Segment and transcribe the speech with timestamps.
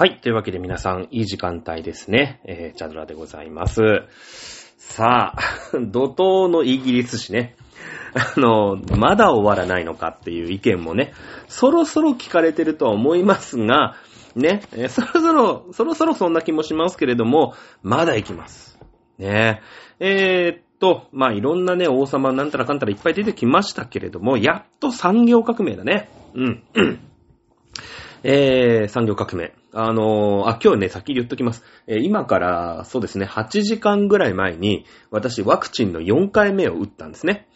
[0.00, 0.18] はい。
[0.18, 2.40] というわけで皆さん、いい時間帯ですね。
[2.44, 3.82] えー、チャドラでございます。
[4.78, 5.38] さあ、
[5.76, 7.54] 怒涛のイギリス紙ね。
[8.16, 11.12] あの、まだ終わらないのかっていう意見もね、
[11.48, 13.94] そろそろ聞かれてるとは思いますが、
[14.34, 18.80] ね、えーそろそろ、そろそろそんな気もしますけれども、まだ行きます。
[19.18, 19.60] ね
[19.98, 26.08] えーっと、まあ、いろんなね、王様なんたらかんたらいっぱい出てきましたけれども、やっと産業革命だね。
[26.34, 26.62] うん。
[28.22, 29.54] えー、産業革命。
[29.72, 31.64] あのーあ、今日ね、先に言っときます。
[31.86, 37.48] えー今から、そうですね、8時間ぐらい前に、私、ワクチンの4回目を打ったんですね。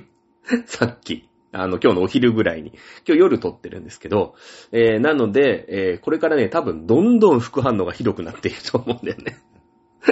[0.66, 1.28] さっき。
[1.52, 2.72] あの、今日のお昼ぐらいに。
[3.06, 4.34] 今日夜撮ってるんですけど、
[4.72, 9.36] えーなので、えーこれからね、多分、どんどん副反応がひどくなっていると思うんだよね。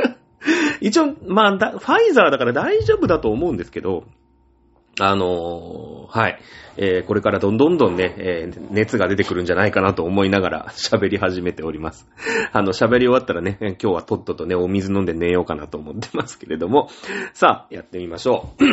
[0.82, 4.04] 一応、まあ、ファイザーだから大丈夫だと思うんですけど、
[4.98, 6.38] あのーはい。
[6.78, 12.08] えーこれからどんどんどんね、えー熱が出てくるんじゃないかなと思いながら 喋り始めております。
[12.52, 16.88] あの、喋り終わったらね、今日はとっととね、お水飲んで寝ようかなと思ってますけれども、
[17.34, 18.64] さあ、やってみましょう。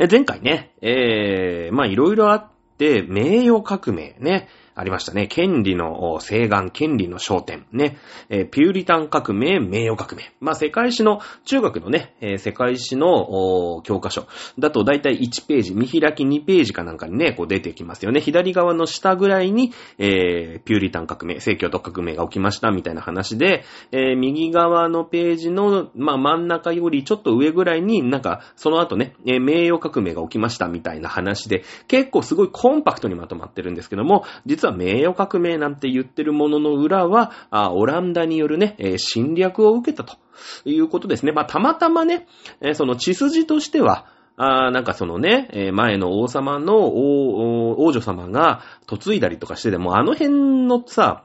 [0.10, 2.46] 前回ね、えー、まあいろいろあっ
[2.78, 5.26] て、名誉革命ね、ありましたね。
[5.26, 7.98] 権利の請願、権利の焦点、ね、
[8.28, 10.32] えーピューリタン革命、名誉革命。
[10.40, 18.20] まあ世界史の、中学のね、えー世界史の教科書だと大体1ページ、見開き2ページかなんかにね、こう出てきますよね。
[18.20, 37.32] 左側の下ぐらいに、えーピューリタン革命、聖教と革命が起きましたみたいな話で、えー右側のページの、まあ真ん中よりちょっと上ぐらいになんか、その後ね、えー名誉革命が起きましたみたいな話で、結構すごいコンパクトにまとまってるんですけども、実は名誉革命なんて言ってるものの裏は、
[37.72, 40.16] オランダによるね、侵略を受けたと
[40.64, 41.32] いうことですね。
[41.32, 42.26] まあたまたまね、
[42.74, 44.06] その血筋としては、
[44.40, 51.24] あなんかそのね、え前の王様の王女様が嫁いだりとかしてても、あの辺のさ、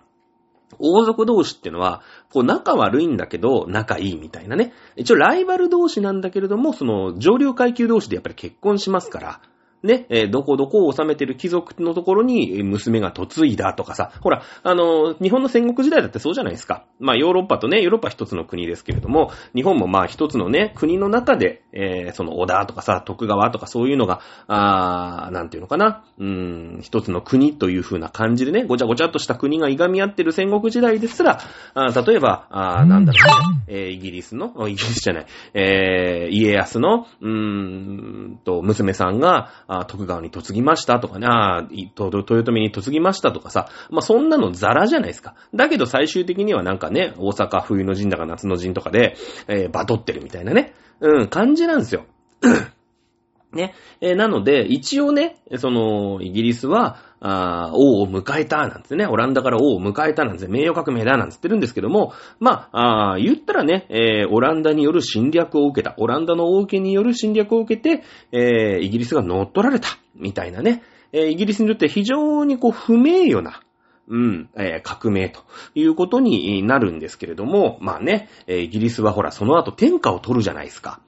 [0.79, 4.73] 王族同士ってのは、こう仲悪いんだけど仲いいみたいなね。
[4.95, 9.41] 一応ライバル同士なんだけれども、その上流階級同士でやっぱり結婚しますから、
[9.83, 16.85] ね、えーどこどこを治めてる貴族のところに娘が嫁いだとかさ、ほら、あのー日本の戦国時代だってそうじゃないですか。
[16.99, 31.39] まあヨーロッパとね、ヨーロッパ一つの国ですけれども、日本もまあ一つのね、国の中で、えーその織田とかさ、徳川とかそういうのが、あーなんていうのかな、うーん、一つの国という風な感じでね、ごちゃごちゃっとした国がいがみ合ってる戦国時代ですら、
[31.73, 33.19] あ例えば、あなんだろ
[33.51, 37.29] うね、えーイギリスの、イギリスじゃない、えー家康の、うー
[38.33, 39.49] んと、娘さんが、
[39.79, 45.35] あ徳川に嫁ぎましたとかね、あ豊臣に嫁ぎましたとかさ、まあ、そんなのザラじゃないですか。
[45.53, 49.15] だけど最終的にはなんかね、大阪冬の陣だか夏の陣とかで、
[49.47, 52.05] えーバトってるみたいなね、うん、感じなんですよ。
[53.53, 53.73] ね。
[54.01, 62.11] えーなので、一応ね、その、イギリスは、あー王を迎えた、なんつってね、オランダから王を迎えた、なんつって、名誉革命だ、なんつってるんですけども、
[62.41, 68.03] まあ、あ言ったらね、えーオランダによる侵略を受けた、オランダの王家による侵略を受けて、
[68.33, 73.61] えーイギリスが乗っ取られた、みたいなね、えーイギリスにとって非常にこう、不名誉な、
[74.09, 75.39] うん、えー革命と
[75.75, 80.99] いうことになるんですけれども、まあね、えーイギリスはほら、その後天下を取るじゃないですか。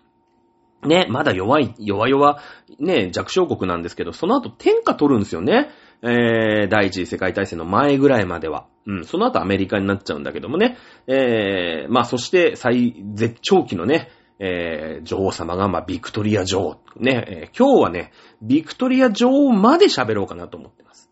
[0.86, 2.40] ね、まだ弱い、弱々、
[2.80, 5.70] ね、弱小国なんですけど、その後天下取るんですよね。
[6.07, 8.67] えー、第一次世界大戦の前ぐらいまでは。
[8.85, 10.77] うん、その後アメリカになっちゃうんだけどもね。
[11.07, 16.79] えー、まあそして最絶頂期のね、えー、女王様が、まあビクトリア女王。
[16.97, 18.11] ね、えー今日はね、
[18.41, 21.09] ビクトリア女王まで喋ろうかなと思ってます。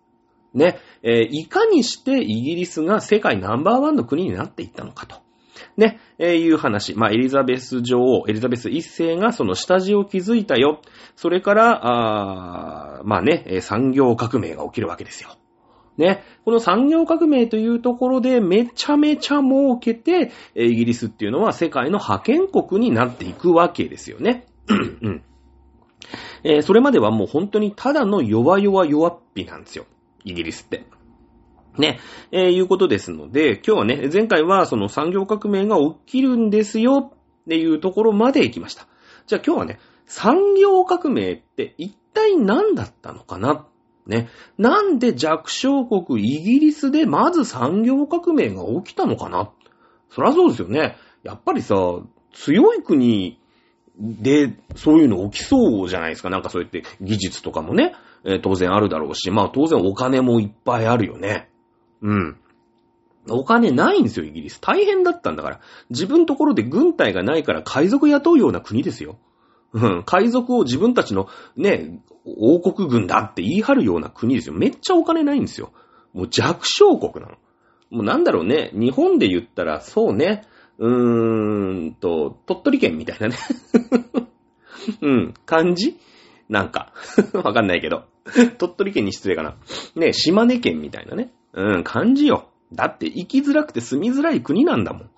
[0.53, 5.22] ね、えーいかにしてイギリスが世界ナンバーワンの国になっていったのかと。
[5.77, 6.95] ね、えーいう話。
[6.95, 10.81] まあ、エリザベス女王、エリザベス一世がその下地を築いたよ。
[11.15, 15.29] それから、あまあね、産業革命が起きるわけですよ。
[15.97, 24.45] ね、この産業革命というところでめちゃめちゃ儲けて、イギリスっていうのは世界の覇権国になっていくわけですよね。
[24.67, 25.23] うん
[26.43, 29.85] えーそれまではもう本当にただの弱々弱っぴなんですよ。
[30.25, 30.85] イギリスって。
[31.77, 31.99] ね、
[32.31, 38.87] えーいうことですので、今日はね、前回はその産業革命が起きるんですよっていうところまで行きました。
[39.25, 43.65] じゃあ今日はね、産業革命って一体何だったのかな？
[44.05, 44.29] ね。
[44.57, 49.51] なんで弱小国イギリスでまず産業革命が起きたのかな？
[50.09, 50.97] そりゃそうですよね。
[51.23, 51.75] やっぱりさ、
[52.33, 53.39] 強い国
[53.97, 56.29] でそういうの起きそうじゃないですか。
[56.29, 57.93] なんかそうやって技術とかもね、
[58.25, 61.49] えー当然あるだろうし、まあ当然お金もいっぱいあるよね。
[62.03, 62.37] うん。
[63.29, 64.59] お金ないんですよ、イギリス。
[64.59, 65.59] 大変だったんだから。
[65.89, 69.17] 自分ところで軍隊がないから海賊雇うような国ですよ。
[69.71, 70.03] うん。
[70.05, 74.53] 海賊を自分たちのね、王国軍だって言い張るような国ですよ。
[74.53, 75.71] めっちゃお金ないんですよ。
[76.13, 77.37] もう弱小国なの。
[77.89, 80.43] もうなんだろうね、日本で言ったら、そうね、
[80.79, 83.35] うーんと、鳥取県みたいなね。
[85.01, 85.97] うん、感じ
[86.49, 86.91] なんか。
[87.33, 88.05] わかんないけど。
[88.57, 89.55] 鳥取県に失礼かな。
[89.95, 91.31] ね、島根県みたいなね。
[91.53, 92.49] うん、感じよ。
[92.73, 95.09] だって行きづらくて住みづらい国なんだもん。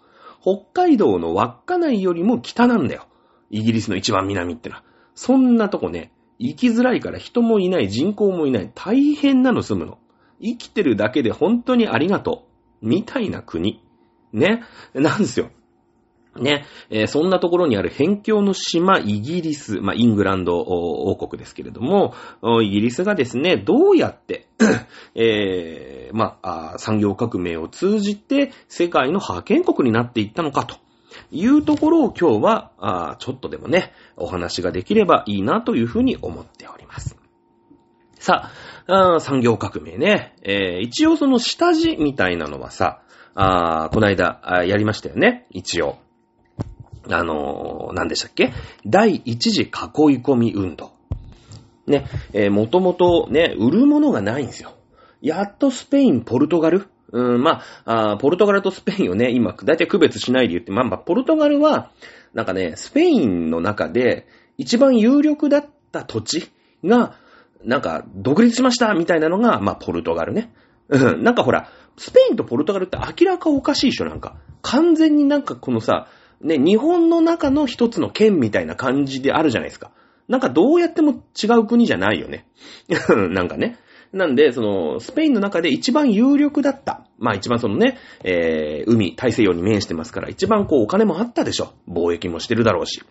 [0.42, 3.08] 北海道の稚内よりも北なんだよ。
[3.50, 4.84] イギリスの一番南ってのは。
[5.16, 8.72] そんなとこね、行きづらいから人もいない、人口もいない。
[8.76, 9.98] 大変なの住むの。
[10.42, 12.48] 生きてるだけで本当にありがと
[12.82, 12.88] う。
[12.88, 13.82] みたいな国。
[14.34, 14.64] ね。
[14.94, 15.50] なんですよ。
[16.36, 22.14] ね、えー、そんなところにある辺境の島、イギリス、まあ、イングランド王国ですけれども、
[22.62, 24.48] イギリスがですね、どうやって、
[25.16, 30.76] えー、まあ、産業革命を通じて世界の覇権国になっていったのかと。
[31.32, 37.18] いうところを今日は、あちょっとでもね、お話ができればいいなというふうに思っております。
[38.20, 38.52] さ
[38.88, 43.02] あ、あ産業革命ね、えー、一応その下地みたいなのはさ、
[43.34, 45.98] あこの間やりましたよね、一応。
[47.10, 48.54] あの、何でしたっけ？
[48.86, 49.70] 第一次囲い
[50.20, 50.92] 込み運動。
[51.88, 54.72] ね、えー、もともとね、売るものがないんですよ。
[55.22, 56.88] やっとスペイン、ポルトガル？
[57.12, 61.92] うん、まあ、あポルトガルとスペインをね、今、だいたい区別しないで言って、まあ、まあ、ポルトガルは、
[62.34, 66.52] なんかね、スペインの中で、一番有力だった土地
[66.84, 67.16] が、
[67.64, 70.54] なんか、独立しましたみたいなのが、まあ、ポルトガルね。
[70.90, 74.36] うん、なんかほら、スペインとポルトガルって明らかおかしいでしょ、なんか。
[74.62, 76.08] 完全になんかこのさ、
[76.46, 79.92] ね、日本の中の一つの県みたいな感じであるじゃないですか。
[80.28, 82.48] なんかどうやっても違う国じゃないよね。
[83.32, 83.78] なんかね。
[84.14, 87.06] なんで、その、スペインの中で一番有力だった。
[87.18, 91.74] まあ一番そのね、えー、海、大西洋に面してますから、一番こうお金もあったでしょ。
[91.88, 93.02] 貿易もしてるだろうし。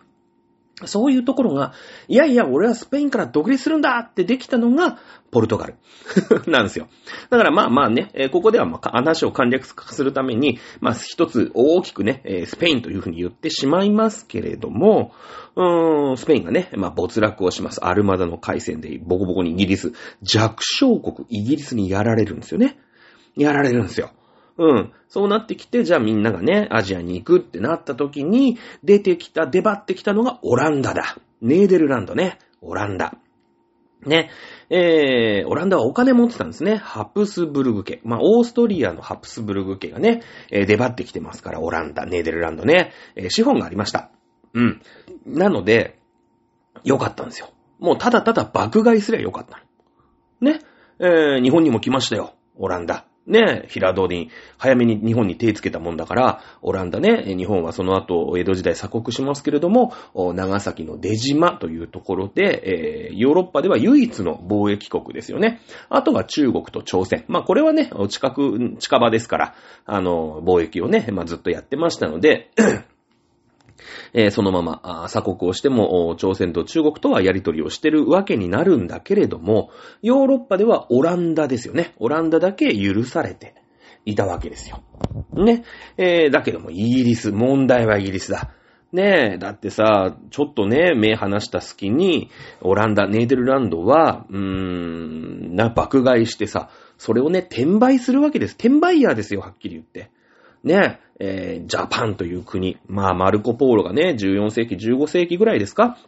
[0.86, 1.72] そういうところが、
[2.08, 4.98] いやいや、俺はスペインから独立するんだってできたのが、
[5.30, 5.76] ポルトガル
[6.50, 6.88] なんですよ。
[7.30, 15.12] だからまあまあね、ここではまあ話を簡略化するために、まあ一つ大きくね、スペインというふうに言ってしまいますけれども、
[15.56, 17.84] うーん、スペインがね、まあ没落をします。
[17.84, 19.92] アルマダの海戦でボコボコにイギリス、
[20.22, 22.78] 弱小国イギリスにやられるんですよね。
[23.36, 24.10] やられるんですよ。
[24.56, 24.92] うん。
[25.08, 31.16] そうなってきて、じゃあみんながね、アジアに行くってなった時に、出てきた、出張ってきたのがオランダだ。
[31.42, 32.38] ネーデルランドね。
[32.60, 33.16] オランダ。
[34.06, 34.30] ね。
[34.70, 36.76] えー、オランダはお金持ってたんですね。
[36.76, 38.00] ハプスブルグ家。
[38.04, 42.92] まあ、オーストリアのハプスブルグ家がね、えー、出張ってきてますから、オランダ、ネーデルランドね。
[43.16, 44.10] えー、資本がありました。
[44.52, 44.82] うん。
[45.26, 45.98] なので、
[46.84, 47.48] よかったんですよ。
[47.78, 49.62] もうただただ爆買いすりゃよかった
[50.40, 50.52] の。
[50.52, 50.60] ね。
[51.00, 52.34] えー、日本にも来ましたよ。
[52.56, 53.06] オランダ。
[53.26, 65.60] ね、平戸に、早めに日本に手つけたもんだから、オランダね、日本はその後、江戸時代鎖国しますけれども、長崎の出島というところで、えー、ヨーロッパでは唯一の貿易国ですよね。
[65.88, 67.24] あとは中国と朝鮮。
[67.28, 69.54] まあこれはね、近く、近場ですから、
[69.86, 72.50] あの、貿易をね、まあずっとやってましたので、
[74.12, 79.70] えー、そのまま、鎖国をしても、朝鮮と中国とはやりとりをしてるわけになるんだけれども、
[80.02, 81.94] ヨーロッパではオランダですよね。
[81.98, 83.54] オランダだけ許されて
[84.04, 84.82] いたわけですよ。
[85.32, 85.64] ね。
[85.96, 88.52] えー、だけども、イギリス、問題はイギリスだ。
[88.92, 92.30] ねえ、だってさ、ちょっとね、目離した隙に、
[92.60, 98.52] オランダ、ネーデルランドは、うーん、な、爆買いしてさ、それをね、転売するわけです。
[98.52, 100.12] 転売ヤーですよ、はっきり言って。
[100.62, 102.78] ね、えー、ジャパンという国。
[102.86, 105.98] まあ、マルコ・ポーロがね、14世紀、15世紀ぐらいですか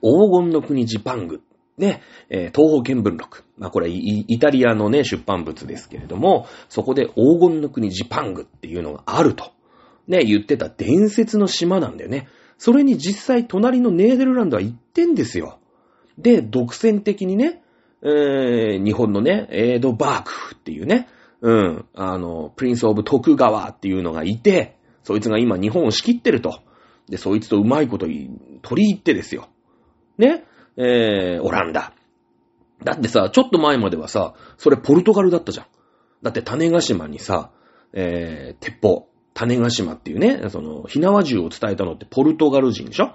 [0.00, 1.42] 黄金の国ジパング。
[1.78, 3.44] ね、えー、東方見聞録。
[3.58, 9.52] まあ、これイ、タリアのね、出版物ですけれども、そこで黄金の国ジパングっていうのがあると。
[10.08, 12.28] ね、言ってた伝説の島なんだよね。
[12.58, 15.58] それに実際隣のネーデルランドは行ってんですよ。
[16.16, 17.62] で、独占的にね、
[18.02, 21.08] えー、日本のね、エードバークっていうね、
[21.46, 26.58] うん、あの、プリンスオブ徳川っていうのがいて、そいつが今日本を仕切ってると。
[27.08, 29.48] で、そいつとうまいこと取り入ってですよ。
[30.18, 30.44] ね？
[30.76, 31.92] えー、オランダ。
[32.82, 35.66] だってさ、ちょっと前まではさ、それポルトガルだったじゃん。
[36.20, 37.52] だって種ヶ島にさ、
[37.92, 43.14] えー、鉄砲、種ヶ島っていうね、その、火縄銃を伝えたのってポルトガル人でしょ？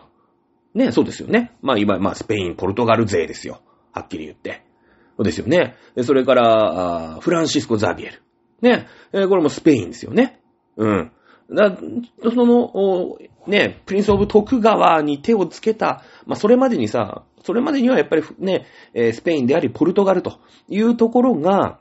[0.74, 1.52] ね、そうですよね。
[1.62, 3.62] まあ、今、まあ、スペイン、ポルトガル勢ですよ。
[3.92, 4.64] はっきり言って。
[5.24, 5.76] ですよね。
[6.04, 8.22] それから、フランシスコ・ザビエル。
[8.62, 8.88] ね。
[9.12, 10.40] これもスペインですよね。
[10.78, 11.12] うん。
[11.50, 18.68] その、ね、プリンス・オブ・徳川に手をつけた、まあ、それまでにさ、それまでにはやっぱりね、
[19.14, 21.80] スペインであり、ポルトガルというところが、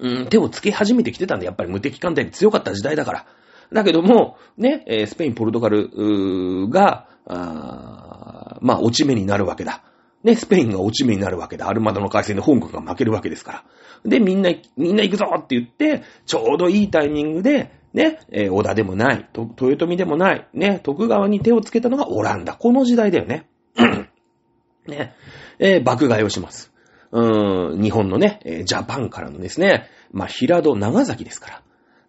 [0.00, 3.26] うん、手をつけ始めてきてたんで、やっぱり無敵艦隊に強かった時代だから。
[3.72, 9.82] だけども、ね、スペイン、ポルトガルが、あまあ、落ち目になるわけだ。
[10.28, 13.64] ね、スペインが落ち目になるわけで、アルマダの海戦で香港が負けるわけですから。
[14.04, 22.54] で、みんな、みんな行くぞって言って、ちょうどいいタイミングで、ね、えー、小田でもない、と豊臣でもない、ね、徳川に手をつけたのがオランダ。
[22.54, 23.48] この時代だよね。
[24.86, 25.14] ね、
[25.58, 26.72] えー、爆買いをします。
[27.10, 31.62] うーん、日本のね、えジャパンからのですね、まあ、平戸、長崎ですから。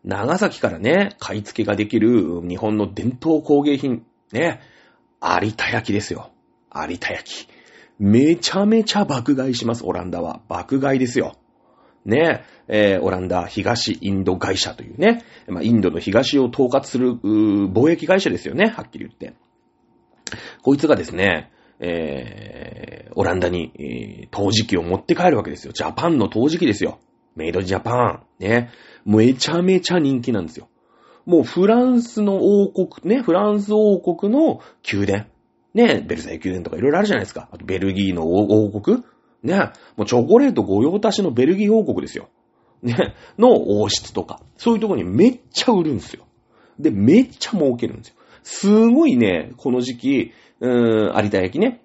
[0.03, 4.59] 長崎からね、買い付けができる日本の伝統工芸品、ね、
[5.21, 6.31] 有田焼ですよ。
[6.73, 7.47] 有田焼。
[7.99, 10.41] めちゃめちゃ爆買いします、オランダは。
[10.47, 11.35] 爆買いですよ。
[12.05, 19.33] ね、えー、オランダ東インド会社というね、まあ、インドの東を統括する、貿易会社ですよね、はっきり言って。
[20.61, 25.73] こいつがですね、えー、オランダに、えー、陶磁器を持って帰るわけですよ。
[25.73, 26.99] ジャパンの陶磁器ですよ。
[27.35, 28.23] メイドジャパン。
[28.39, 28.69] ね。
[29.05, 30.67] めちゃめちゃ人気なんですよ。
[31.25, 35.25] もうフランスの王国、ね、フランス王国の宮殿。
[35.79, 37.47] ね、ベルサイユ宮殿とかいろいろあるじゃないですか。
[37.51, 39.03] あとベルギーの王国。
[39.43, 42.27] ね、もうチョコレート御用達のベルギー王国ですよ。
[42.83, 44.41] ね、の王室とか。
[44.57, 46.25] そういうとこにめっちゃ売るんですよ。
[46.77, 48.15] で、めっちゃ儲けるんですよ。
[48.43, 51.81] すごいね、この時期、うーん、有田焼ね、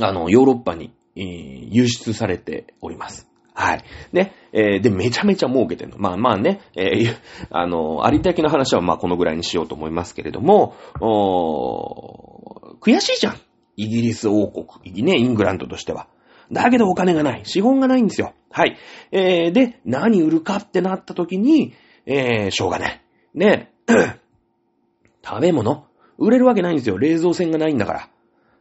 [0.00, 3.26] あの、ヨーロッパに、えー、輸出されております。
[3.54, 3.84] はい。
[4.12, 4.34] ね。
[4.52, 5.96] えー、で、めちゃめちゃ儲けてるの。
[5.98, 7.16] まあまあね、えー、
[7.50, 12.35] あの、有田焼の話はまあこのぐらいにしようと思いますけれども、おー
[12.80, 13.40] 悔しいじゃん。
[13.76, 15.02] イギリス王国。
[15.02, 16.08] ね、イングランドとしては。
[16.50, 17.42] だけどお金がない。
[17.44, 18.34] 資本がないんですよ。
[18.50, 18.76] はい。
[19.12, 21.74] えー、で、何売るかってなった時に、
[22.06, 23.02] えー、しょうがない。
[23.34, 23.72] ね。
[25.24, 25.86] 食べ物
[26.18, 26.98] 売れるわけないんですよ。
[26.98, 28.08] 冷蔵船がないんだから。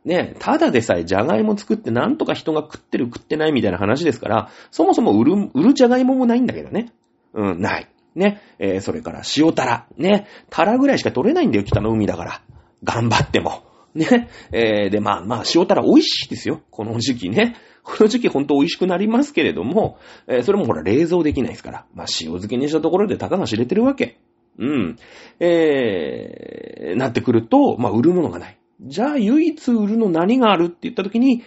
[0.03, 6.91] ね、ただでさえじゃがいも作ってなんとか人が食ってる食ってないみたいな話ですから、そもそも売る、売るじゃがいももないんだけどね。
[7.33, 7.89] うん、ない。
[8.13, 9.87] ね、えー、それから塩タラ。
[9.97, 12.41] ね、タラぐらいしか取れないんだよ、北の海だから。
[12.83, 13.63] 頑張っても。
[13.95, 16.61] ね、えー、で、まあまあ、塩タラ美味しいですよ。
[16.69, 17.55] この時期ね。
[17.81, 19.97] この時期ほんと美味しくなりますけれども、
[20.27, 21.85] えー、それもほら冷蔵できないですから。
[21.93, 24.19] まあ塩漬けにしたところでたかが知れてるわけ。
[24.59, 24.97] うん。
[25.39, 28.57] えー、なってくると、まあ売るものがない。
[28.81, 31.43] じゃあ唯一売るの何があるって言った時に、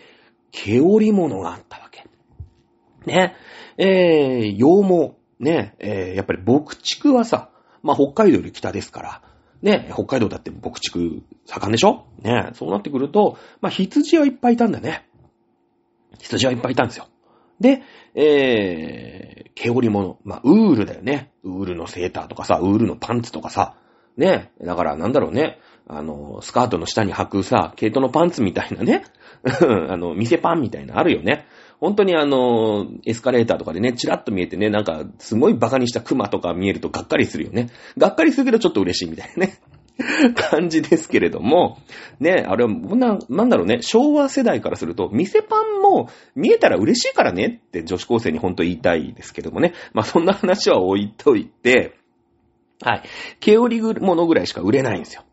[0.51, 2.07] 毛織物があったわけ。
[3.05, 3.35] ね。
[3.77, 5.17] えー、羊毛。
[5.39, 5.75] ね。
[5.81, 7.51] えー、やっぱり牧畜はさ、
[7.83, 9.23] まあ北海道より北ですから、
[9.63, 12.07] ね、北海道だって牧畜盛んでしょ？
[12.23, 15.09] ね、そうなってくると、まあ羊はいっぱいいたんだね。
[16.21, 17.09] 羊はいっぱいいたんですよ。
[17.61, 17.83] で、
[18.15, 20.19] えー、毛織物。
[20.25, 21.33] まあ、ウールだよね。
[21.43, 23.75] ウールのセーターとかさ、ウールのパンツとかさ。
[24.17, 24.53] ね。
[24.63, 25.59] だからなんだろうね。
[25.89, 29.05] あの、スカートの下に履くさ、毛糸のパンツみたいなね。
[29.43, 31.47] あの、店パンみたいなあるよね。
[31.81, 37.71] 本当にあの、エスカレーターとかでね、チラッと見えてね、なんか、すごいバカにしたクマとか見えるとがっかりするよね。
[37.97, 39.59] がっかりするけどちょっと嬉しいみたいなね。
[40.37, 41.79] 感じですけれども、
[42.21, 49.75] ね、あれは、な、なんだろうね、昭和世代からすると、店パンも見えたら嬉しいからねって女子高生に本当言いたいですけどもね。
[49.93, 51.95] まあそんな話は置いといて、
[52.81, 53.03] はい。
[53.41, 55.25] 毛織物ぐらいしか売れないんですよ。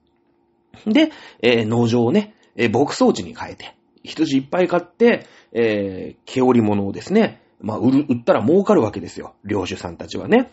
[0.87, 1.11] で、
[1.41, 3.74] えー、農場をね、えー、牧草地に変えて、
[4.05, 9.35] 羊いっぱい買って、えー、毛織物をですね、まあ、売る、売ったら儲かるわけですよ。
[9.43, 10.51] 領主さんたちはね。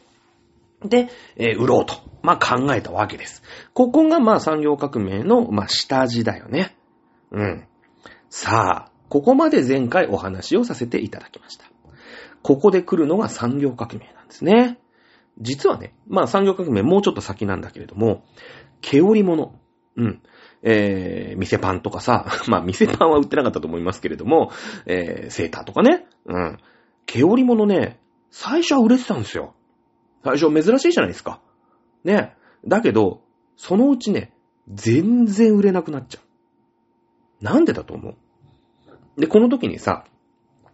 [0.85, 3.43] で、えー、売ろうと、まあ、考えたわけです。
[3.75, 6.77] ここが、まあ、産業革命の、まあ、下地だよね。
[7.31, 7.67] うん。
[8.31, 11.67] さあ、ここまで前回お話をさせていただきました。
[12.43, 14.79] ここで来るのが産業革命なんですね。
[15.39, 18.25] 実はね、まあ産業革命もうちょっと先なんだけれども、
[18.81, 19.55] 毛織物。
[19.97, 20.23] うん。
[20.63, 24.51] えー、店パンとかさ、 まあ店パンは売ってなかったと思いますけれども、
[24.87, 26.07] えー、セーターとかね。
[26.27, 26.59] うん。
[27.07, 28.01] 毛織物ね、
[28.31, 29.55] 最初は売れてたんですよ。
[30.25, 31.41] 最初珍しいじゃないですか。
[32.05, 32.35] ね。
[32.67, 33.23] だけど、
[33.57, 34.33] そのうちね、
[34.69, 37.45] 全然売れなくなっちゃう。
[37.45, 39.21] なんでだと思う？
[39.21, 40.05] で、この時にさ、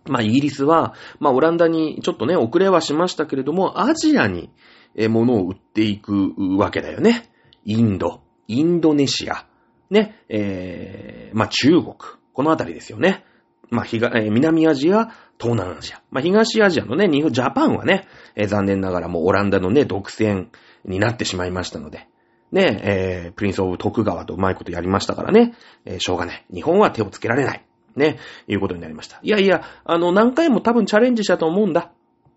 [0.04, 4.50] まあ、イギリスは、まあ、オランダにちょっとね、遅れはしましたけれども、アジアに、
[4.94, 7.30] え、物を売っていくわけだよね。
[7.64, 9.46] インド、インドネシア、
[9.90, 11.94] ね、えー、まあ、中国、
[12.32, 13.24] このあたりですよね。
[13.70, 16.02] まあ、東、えー、南アジア、東南アジア。
[16.10, 20.48] まあ、東アジアのね、日本、ジャパンはね、えー、残念ながらもうオランダのね、独占
[20.84, 22.08] になってしまいましたので、
[22.50, 25.54] ね、えー、プリンスオブ徳川とうまいことやりましたからね、
[25.84, 26.44] えー、しょうがない。
[26.52, 27.64] 日本は手をつけられない。
[27.96, 29.18] ね、いうことになりました。
[29.22, 31.90] いやいや、あの、何回も多分チャレンジしたと思うんだ。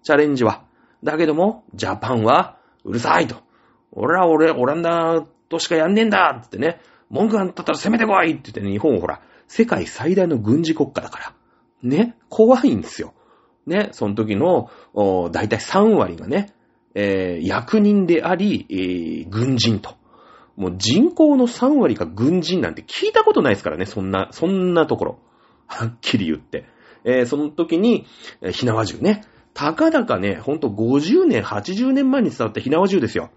[0.04, 0.64] チャレンジは。
[1.04, 3.36] だけども、ジャパンは、うるさいと。
[3.92, 6.82] 俺は俺、オランダとしかやんねえんだってね、
[7.12, 11.34] 文句あんたったら攻めてこいって言ってね、日本ほら、世界最大の軍事国家だから。
[11.84, 13.14] ね、怖いんですよ。
[13.68, 14.70] ね、その時の、
[15.32, 16.54] だいたい3割がね、
[16.96, 19.96] えー、役人であり、えー、軍人と。
[20.56, 25.20] もう人口の3割が軍人なんて聞いたことないですからね、そんな、そんなところ。
[25.68, 26.66] はっきり言って。
[27.04, 28.06] えー、その時に、
[28.42, 29.24] えー、ひなわ銃ね。
[29.54, 33.32] たかだかね、ほんと50年、80年前に伝わったひなわ銃ですよ。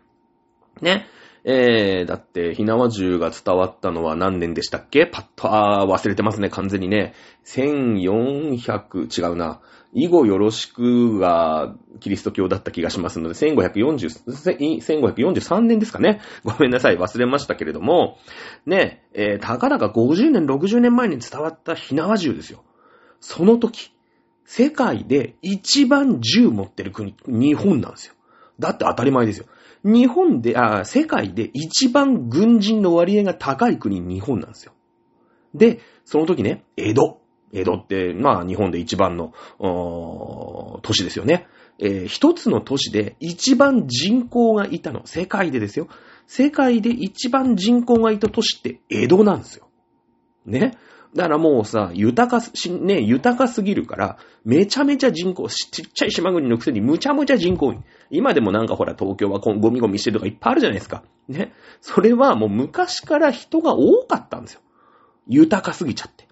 [0.81, 1.07] ね。
[1.47, 5.07] えー、だって、ひなわ銃が伝わったのは何年でしたっけ？
[5.07, 7.15] パッと、あー、忘れてますね、完全にね。
[7.45, 9.61] 1400、違うな。
[9.93, 16.21] 以後よろしくがキリスト教だった気がしますので、1540、1543年ですかね。
[16.43, 18.19] ごめんなさい、忘れましたけれども、
[18.67, 22.65] ね、えー、たかだか50年、60年前に伝わったひなわ銃ですよ。
[23.21, 23.93] その時、
[24.47, 28.15] 世界で一番銃持ってる国、日本なんですよ。
[28.59, 29.47] だって当たり前ですよ。
[29.85, 34.73] 日本で、あ、世界で一番軍人の割合が高い国、日本なんですよ。
[35.55, 37.21] で、その時ね、江戸。
[37.53, 41.47] 江戸って、まあ日本で一番の、都市ですよね。
[41.79, 45.07] えー、一つの都市で一番人口がいたの。
[45.07, 45.88] 世界でですよ。
[46.26, 49.69] 世界で一番人口がいた都市って江戸なんですよ。
[50.47, 50.76] ね。
[51.14, 57.75] だからもうさ、豊かし、ね、豊かすぎるから、めちゃめちゃ人口、ちっちゃい島国のくせにむちゃむちゃ人口
[58.11, 61.04] 今でもなんかほら、東京はゴミゴミしてるとかいっぱいあるじゃないですか。
[61.28, 61.52] ね。
[61.80, 64.61] それはもう昔から人が多かったんですよ。
[65.28, 66.26] 豊かすぎちゃって。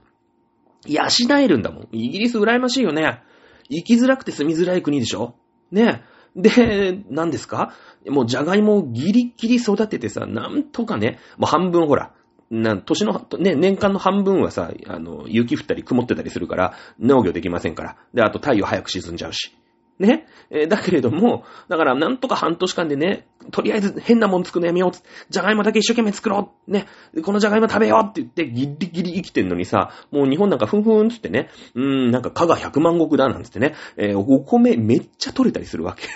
[0.86, 1.04] 養
[1.38, 1.88] えるんだもん。
[1.92, 3.22] イギリス羨ましいよね。
[3.70, 5.36] 生きづらくて住みづらい国でしょ
[5.70, 6.02] ね。
[6.34, 7.72] で、何ですか？
[8.08, 12.14] もうじゃがいもをギリギリ育ててさ、なんとかね、もう半分ほら、
[12.52, 17.96] な、年の、ね、年間の半分はさ、あの、雪降ったり曇ってたりするから、農業できませんから。
[18.12, 19.56] で、あと太陽早く沈んじゃうし。
[19.98, 20.26] ね。
[20.50, 24.92] えー、だけれども、だからなんとか半年間でね、とりあえず変なもん作るのやめよう
[25.30, 26.86] じゃがいもだけ一生懸命作ろうね。
[27.22, 36.08] このじゃがいも食べようって言ってギリギリ生きてんのにさ、もう日本なんかふんふんつってね、うーん、なんか蚊が100万石だなんつってね、えー、お米めっちゃ取れたりするわけ。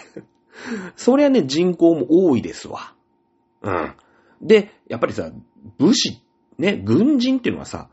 [0.96, 2.92] そりゃね、人口も多いですわ。
[3.62, 3.92] うん。
[4.42, 5.30] で、やっぱりさ、
[5.78, 6.25] 武士って
[6.58, 7.88] ね、軍人っていうのはさ、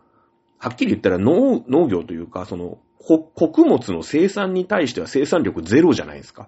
[0.58, 6.48] はっきり言ったら農農業というか、その、穀物の生産に対しては生産力ゼロじゃないですか。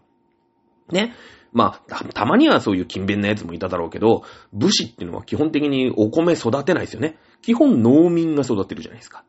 [0.90, 1.14] ね。
[1.52, 7.18] まあ、た、たまにはそういう勤勉なやつもいただろうけど、武士っていうのは基本的にお米育てないですよね。
[7.42, 9.24] 基本農民が育てるじゃないですか。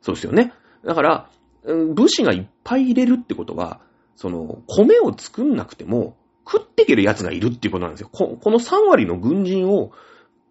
[0.00, 0.52] そうですよね。
[0.84, 1.30] だから、
[1.64, 3.80] 武士がいっぱい入れるってことは、
[4.16, 8.10] その、米を作んなくても、食っていける奴がいるっていうことなんですよ。
[8.12, 9.92] ここの3割の軍人を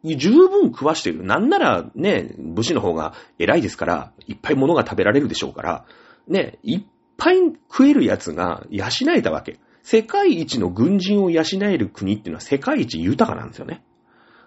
[0.03, 1.23] 十分食わしてる。
[1.23, 5.85] なんならね、武士の方が偉いですから、いっぱい物が食べられるでしょうから、
[6.27, 6.83] ね、いっ
[7.17, 7.37] ぱい
[7.71, 8.85] 食えるやつが養
[9.15, 9.59] えたわけ。
[9.81, 13.83] 世界一の軍人を養える国っていうのは世界一豊かなんですよね。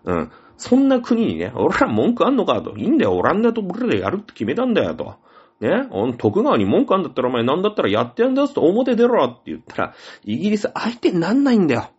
[0.05, 0.31] うん。
[0.57, 2.77] そんな国にね、俺ら文句あんのかと。
[2.77, 5.17] いいんだよ、オランダとブルでやるって決めたんだよ、と。
[5.61, 5.89] ね、
[6.19, 11.91] 徳川に文句あんだったらお前なんだったらやってやんだよと表出ろって言ったら、イギリス相手になんないんだよ。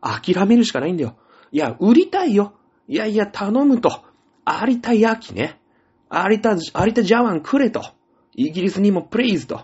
[0.00, 1.16] 諦めるしかないんだよ。
[1.50, 2.54] いや、売りたいよ。
[2.88, 4.02] いやいや、頼むと。
[4.46, 5.58] 有田焼きね。
[6.10, 7.82] 有田、有田ジャワンくれと。
[8.34, 9.62] イギリスにもプレイズと。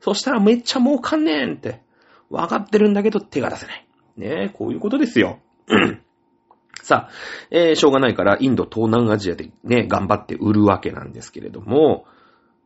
[0.00, 1.82] そしたらめっちゃ儲かんねんって。
[2.30, 3.86] わかってるんだけど手が出せない。
[4.16, 5.38] ねえ、こういうことですよ。
[6.82, 7.10] さあ、
[7.50, 12.06] えー、しょうがないからインド、東南アジアでね、頑張って売るわけなんですけれども、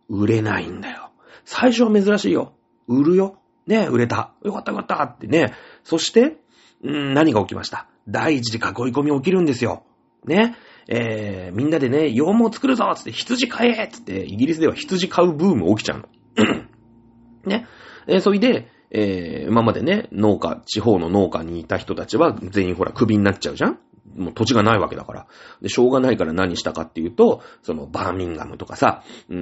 [0.09, 1.11] 売れないんだよ。
[1.45, 2.53] 最初は珍しいよ。
[2.87, 3.38] 売るよ。
[3.66, 4.33] ね売れた。
[4.45, 5.53] よかったよかったってね。
[5.83, 6.38] そして、
[6.87, 7.88] ん何が起きました？
[8.09, 9.83] 第一次囲い込み起きるんですよ。
[10.26, 10.56] ね。
[10.88, 16.08] えー、みんなでね、羊毛作るぞつって羊買えつって、イギリスでは羊買うブーム起きちゃうの。
[17.44, 17.66] ね。
[18.06, 23.78] えー、それで、えー、今までね、農家、地方の農家にいた人たちは全員ほら、クビになっちゃうじゃん
[24.14, 25.26] もう土地がないわけだから。
[25.60, 29.36] で、しょうがないから何したかっていうと、そのバーミンガムとかさ、うー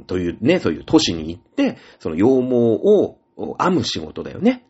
[0.00, 3.18] ん、というね、そういう都市に行って、その羊毛を
[3.60, 4.64] 編む仕事だよね。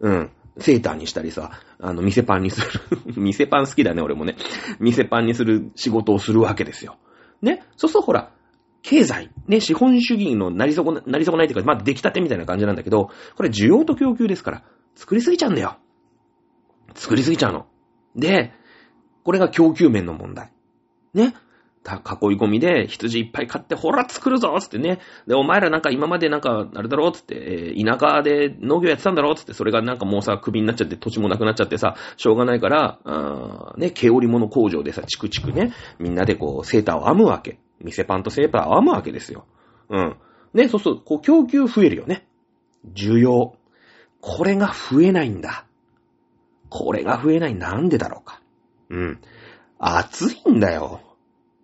[0.00, 0.30] うん。
[0.58, 2.68] セーターにしたりさ、あの、店パンにする
[3.16, 4.36] 店パン好きだね、俺もね。
[4.78, 6.96] 店パンにする仕事をするわけですよ。
[7.42, 7.62] ね？
[7.76, 8.32] そうするとほら、
[8.82, 15.76] 経済、ね、資本主義のなり損な、なり損ないっていうか、まあ、出来たてみたいな感じなんだけど、これ需要と供給ですから、作りすぎちゃうんだよ。
[16.94, 17.66] 作りすぎちゃうの。
[18.16, 18.52] で、
[19.22, 20.52] これが供給面の問題。
[21.14, 21.34] ね？
[21.82, 22.02] た、囲い
[22.36, 25.00] 込みで羊いっぱい買って、ほら作るぞつってね。
[25.26, 37.58] で、お前らなんか今までなんか、あれだろつって、えー、田舎で農業やってたんだろつって、それがなんかもうさ、首になっちゃって土地もなくなっちゃってさ、しょうがないから、あね、毛織物工場でさ、チクチクね、みんなでこう、セーターを編むわけ。
[37.80, 39.46] 店パンとセーターを編むわけですよ。
[39.88, 40.16] うん。
[40.52, 42.26] ね、そうすると、こう、供給増えるよね。
[42.94, 43.54] 需要。
[44.20, 45.64] これが増えないんだ。
[46.68, 47.54] これが増えない。
[47.54, 48.42] なんでだろうか。
[48.90, 49.20] うん。
[49.78, 51.00] 暑いんだよ。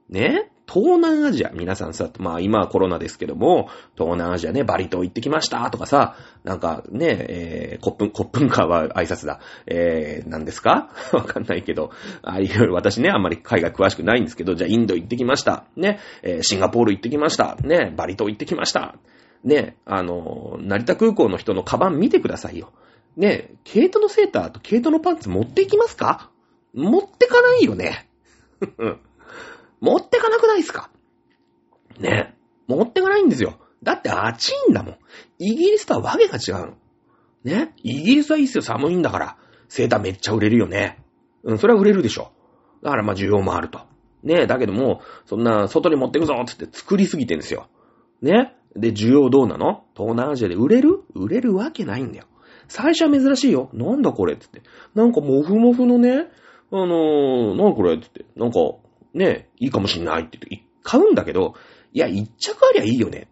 [0.09, 0.51] ね？
[0.69, 9.39] 東南アジア、皆さんさ、まあ今はコロナですけども、東南アジアね、バリ島行ってきましたとかさ、なんかね、えー、コップン、コップンカーは挨拶だ。
[9.67, 10.91] えー、何ですか？
[11.13, 11.91] わかんないけど、
[12.23, 15.65] あ、いろいろ私ね、あんまり海外詳しくないんですけど、じゃあインド行ってきました。
[15.77, 17.57] ね、えー、シンガポール行ってきました。
[17.63, 18.97] ね、バリ島行ってきました。
[19.45, 22.73] ね、あの、成田空港の人のカバン見てくださいよ。
[23.17, 26.31] ね、毛糸のセーターと毛糸のパンツ持っていきますか？
[26.75, 28.09] 持ってかないよね。
[28.59, 28.99] ふ ふ
[29.81, 30.91] 持ってかなくないですか？
[31.99, 32.35] ね。
[32.67, 33.59] 持ってかないんですよ。
[33.83, 34.97] だって暑いんだもん。
[35.39, 36.75] イギリスとはわけが違うの。
[37.45, 37.75] ね。
[37.83, 38.63] イギリスはいいっすよ。
[38.63, 39.37] 寒いんだから。
[39.69, 41.03] セーターめっちゃ売れるよね。
[41.45, 42.33] うん、それは売れるでしょ。
[42.83, 43.81] だからまあ需要もあると。
[44.23, 47.69] ねだけども、そんな外に持ってくぞつって作りすぎてんですよ。
[48.23, 48.57] ね。
[48.75, 49.85] で、需要どうなの？
[49.97, 51.03] 東南アジアで売れる？
[51.15, 52.25] 売れるわけないんだよ。
[52.69, 53.71] 最初は珍しいよ。
[53.73, 54.63] なんだこれつって。
[54.95, 56.27] なんかもふもふのね、
[56.73, 58.25] あのー、なんこれつって。
[58.35, 58.59] なんか、
[59.15, 61.55] ね、いいかもしんないって言って、買うんだけど、
[61.93, 63.29] いや、一着ありゃいいよね。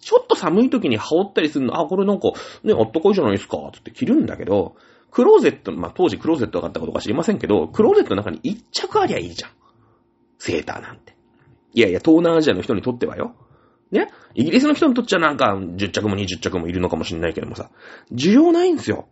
[0.00, 2.32] ちょっと寒い時に羽織ったりするの、あ、これなんか、
[2.64, 4.76] ね、あったかいじゃないですか、つって着るんだけど、
[5.10, 9.50] クローゼット、まあ、当時クローゼットがあったことか知りませんけど、クローゼットの中に一着ありゃいいじゃん。
[10.38, 11.16] セーターなんて。
[11.74, 13.34] いやいや、東南アジアの人にとってはよ。
[13.90, 17.70] ねイギリスの人にとっちゃなんか、10着も20着もいるのかもしれないけどもさ、
[18.12, 19.08] 需要ないんですよ。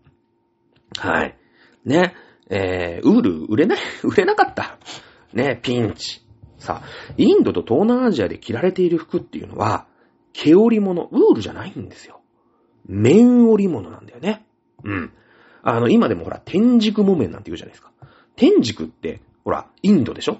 [0.96, 1.36] はい。
[1.84, 2.14] ね。
[2.50, 4.78] えー、ウール売れない、売れなかった。
[5.32, 6.20] ね、ピンチ。
[6.58, 9.86] さあ、インドと東南アジアで着られている服っていうのは、
[10.32, 12.20] 毛織物、ウールじゃないんですよ。
[12.86, 14.46] 綿織物なんだよね。
[14.84, 15.12] うん。
[15.62, 17.92] あの、今でもほら、天竺木綿なんて言うじゃないですか。
[18.36, 20.38] 天竺って、ほら、インドでしょ？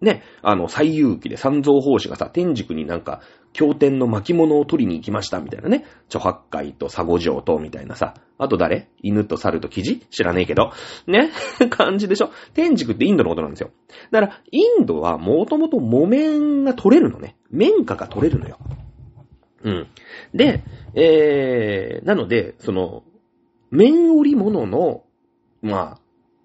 [0.00, 3.20] ね、あの、最遊記で三蔵法師がさ、天竺になんか、
[3.52, 5.84] 経典の巻物を取りに行きましたみたいなね。
[6.06, 8.14] 著白海と佐護城とみたいなさ。
[8.38, 8.88] あと誰？
[9.02, 10.72] 犬と猿と記事知らねえけど。
[11.06, 11.30] ね？
[11.70, 12.30] 感じでしょ？
[12.54, 13.70] 天竺ってインドのことなんですよ。
[14.10, 17.36] だから、インドはもともと木綿が取れるのね。
[17.50, 18.58] 綿花が取れるのよ。
[19.64, 19.86] うん。
[20.32, 20.62] で、
[20.94, 23.02] えー、なので、その、
[23.70, 25.04] 綿織物の、
[25.62, 26.00] まあ、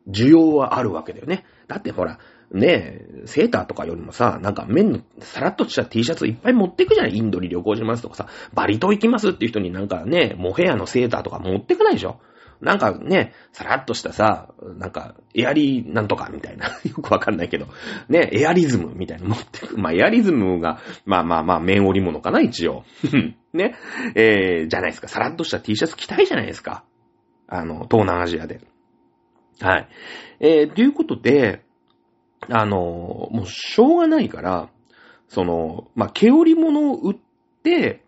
[0.09, 1.45] 需要はあるわけだよね。
[1.67, 2.19] だってほら、
[2.51, 12.19] ねえ、セーターとかよりもさ、なんか麺のさらっとした T シャツいっぱい持ってくじゃないインドに旅行しますとかさ、バリ島行きますっていう人になんかね、モヘアのセーターとか持ってくないでしょ？
[12.61, 16.67] なんかね、さらっとしたさ、なんか、エアリーなんとかみたいな。
[16.87, 17.67] よくわかんないけど。
[18.07, 19.77] ね、エアリズムみたいな持ってく。
[19.77, 22.83] まあ、エアリズムが、まあまあまあ、面織物かな、一応。
[23.53, 23.75] ね。
[24.15, 25.07] えー、じゃないですか。
[25.07, 26.85] さらっとした T シャツ着たいじゃないですか。
[27.47, 28.61] あの、東南アジアで。
[29.61, 29.87] はい。
[30.39, 31.61] えー、ということで、
[32.49, 32.77] あの、
[33.31, 34.69] もうしょうがないから、
[35.27, 37.17] その、まあ、毛織物を売っ
[37.63, 38.03] て、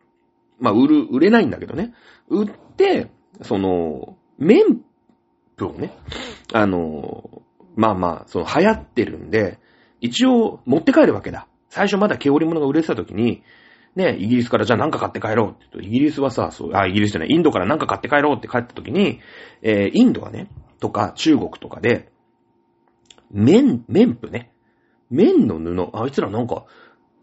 [0.59, 1.93] まあ、売る、売れないんだけどね。
[2.29, 3.09] 売って、
[3.41, 4.81] その、綿
[5.57, 5.91] 布をね、
[6.53, 7.41] あの、
[7.75, 9.59] まあまあ、その流行ってるんで、
[10.01, 11.47] 一応持って帰るわけだ。
[11.69, 13.43] 最初まだ毛織物が売れてた時に、
[13.95, 19.19] ね、イギリスからじゃあ何か買って帰ろうって言うと、イギリスはさ、そう、あ、イギリスじゃない、インドから何か買って帰ろうって帰った時に、
[19.63, 22.11] えー、インドはね、とか中国とかで、
[23.31, 24.51] 綿、綿布ね。
[25.09, 26.65] 綿の布、あいつらなんか、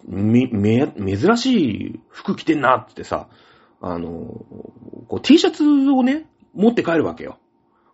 [0.06, 3.28] め、め、珍しい服着てんなってさ、
[3.80, 4.44] あの、
[5.08, 7.38] こう T シャツをね、持って帰るわけよ。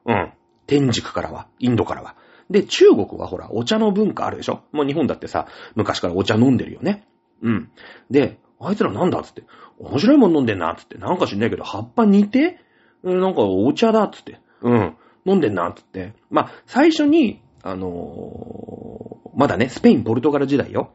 [0.06, 0.32] うん。
[0.66, 2.14] 天竺からは、インドからは。
[2.48, 4.62] で、中国はほら、お茶の文化あるでしょ？
[4.72, 7.06] もう日本だってさ、昔からお茶飲んでるよね。
[7.42, 7.70] うん。
[8.10, 9.44] で、あいつらなんだっつって、
[9.78, 12.58] 面白いもん飲んでんなっつって、なんか知んないけど、葉っぱ煮て、
[13.02, 16.12] うんなんかお茶だっつって、うん、飲んでんなっつって。
[16.28, 20.92] まあ、最初に、あのー、まだね、スペイン、ポルトガル時代よ。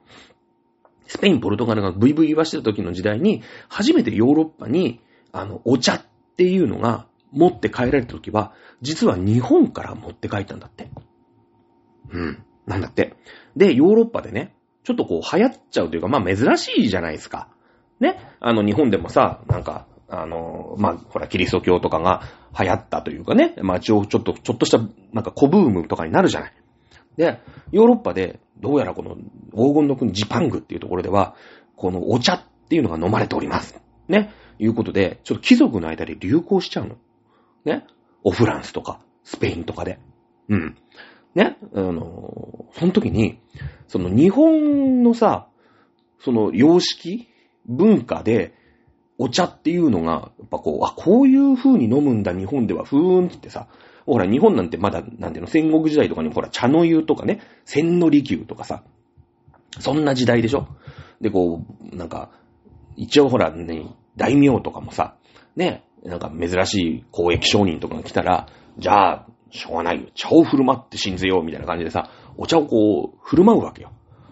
[1.08, 5.00] スペイン、ポルトガルがブイブイ言わしてた時の時代に、初めてヨーロッパに、
[5.32, 6.02] あの、お茶っ
[6.38, 10.90] ていうのが持って帰られた時は、実は日本から持って帰ったんだって。
[12.12, 12.44] うん。
[12.66, 13.16] なんだって。
[13.56, 17.50] で、ヨーロッパでね、ちょっとこう流行っちゃうというか、まあ珍しいじゃないですか。
[18.00, 18.20] ね。
[18.40, 22.22] あの、日本でもさ、なんか、あの、まあ、ほら、キリスト教とかが
[22.58, 24.80] 流行ったというかね、まあ、ちょ、ちょっと、ちょっとした、
[25.14, 26.54] なんか、小ブームとかになるじゃない。
[27.18, 27.40] で、
[27.72, 29.16] ヨーロッパで、どうやらこの、
[29.52, 31.36] 黄金の国ジパングっていうところでは、
[31.76, 33.82] このお茶っていうのが飲まれております。
[34.08, 34.32] ね。
[34.60, 36.96] いうことで、ちょっと貴族の間で流行しちゃうの。
[37.66, 37.86] ね。
[38.24, 40.00] オフランスとか、スペインとかで。
[40.50, 40.78] うん。
[41.34, 41.58] ね。
[41.74, 43.40] あの、その時に、
[43.88, 45.48] その日本のさ、
[46.20, 47.28] その様式
[47.66, 48.54] 文化で、
[49.18, 53.68] お茶っていうのが、やっぱこう、あ、こういう風に飲むんだ、日本では、ふーんってってさ、
[54.06, 58.84] ほら、日本なんてまだ、なんていうの、戦国時代とかに、ほら、茶の湯とかね、千利休とかさ、
[59.80, 60.68] そんな時代でしょ？
[61.22, 62.30] で、こう、なんか、
[62.98, 65.16] 一応ほら、ね、大名とかもさ、
[65.56, 68.48] ね、なんか珍しい交易商人とかが来たら、
[68.78, 70.08] じゃあ、しょうがないよ。
[70.14, 73.92] 茶を振る舞って信ぜよう、みたいな感じでさ、お茶をこう、振る舞うわけよ。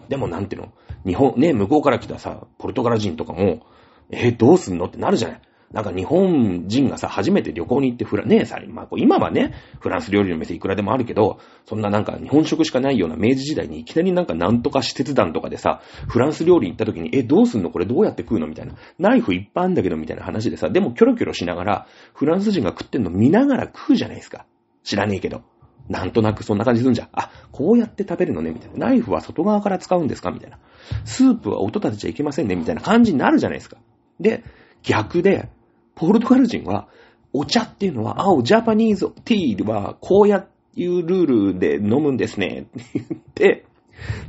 [0.09, 0.73] でもなんていうの？
[1.05, 3.65] 日本、ね、向こうから来たさ、ポルトガル人とかも、
[4.09, 4.85] えー、どうすんの？
[4.85, 5.41] ってなるじゃない。
[5.71, 17.71] なんか日本人がさ、初めて旅行に行ってフラ、ねえさ、まあ、今はね、フランス料理の店いくらでもあるけど、そんななんか日本食しかないような明治時代にいきなりなんかなんとか施設団とかでさ、フランス料理行った時に、え、どうすんの？
[17.71, 18.45] これどうやって食うの？
[18.45, 18.75] みたいな。
[18.99, 24.45] ナイフいっぱいあんだけどみたいな話でさ、でもキョロキョロしながら、フランス人が食ってんの見ながら食うじゃないですか。
[24.83, 25.41] 知らねえけど。
[25.89, 27.09] なんとなくそんな感じするんじゃん。
[27.13, 28.89] あ、こうやって食べるのね、みたいな。
[28.89, 30.29] ナイフは外側から使うんですか？
[30.29, 30.59] みたいな。
[31.03, 33.77] スープは音立てちゃいけませんね、みたいな感じになるじゃないですか。
[34.23, 34.43] で、
[34.81, 35.49] 逆で、
[35.95, 36.87] ポルトガル人は、
[37.33, 42.67] お茶っていうのは、青、ジャパニーズティーは、こうやいうルールで飲むんですね。
[42.79, 43.65] って言って、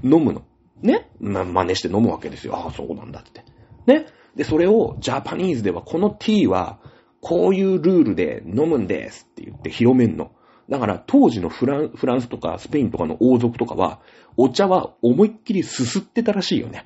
[0.02, 0.42] 飲むの。
[0.82, 2.56] ね、真似して飲むわけですよ。
[2.56, 3.44] ああ、そうなんだって。
[3.86, 6.80] ねで、それを、ジャパニーズでは、このティーは、
[7.20, 10.32] こういうルールで飲むんですって言って広めんの。
[10.68, 14.00] だから、当時のフランフランスとかスペインとかの王族とかは、
[14.36, 16.84] お茶は思いっきりすすってたらしいよね。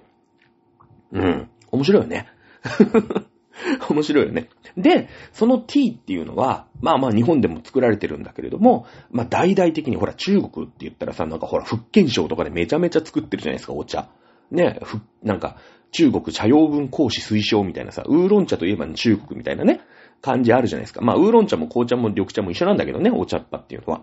[1.12, 1.50] うん。
[1.72, 2.28] 面白いよね。
[3.90, 4.48] 面白いよね。
[4.76, 14.08] で、そのティーっていうのは、まあまあ日本でも作られてるんだけれども、まあ大々的にほら中国って言ったらさ、なんかほら福建省とかでめちゃめちゃ作ってるじゃないですか、お茶。
[14.50, 15.56] ね、ふ、なんか
[15.90, 19.80] 中国茶用分講師推奨みたいなさ、ウーロン茶といえば中国みたいなね、
[20.20, 21.00] 感じあるじゃないですか。
[21.00, 24.02] まあウーロン茶も紅茶も緑茶も一緒なんだけどね、お茶っ葉っていうのは。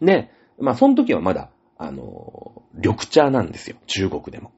[0.00, 4.52] ね、まあその時はまだ、あの、緑茶なんですよ、中国でも。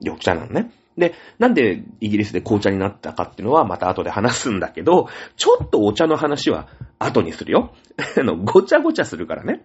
[0.00, 0.70] 緑茶なのね。
[0.96, 7.74] で、なんでイギリスで紅茶になったかっていうのはまた後で話すんだけど、ちょっとお茶の話は後にするよ。
[8.18, 9.64] あの、ごちゃごちゃするからね。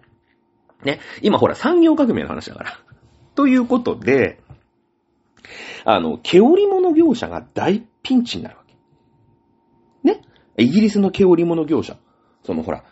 [0.84, 1.00] ね。
[1.22, 2.78] 今ほら産業革命の話だから。
[3.34, 4.40] ということで、
[5.84, 8.74] あの、毛織物業者が大ピンチになるわけ。
[10.08, 10.20] ね？
[10.58, 11.96] イギリスの毛織物業者。
[12.44, 12.84] そのほら、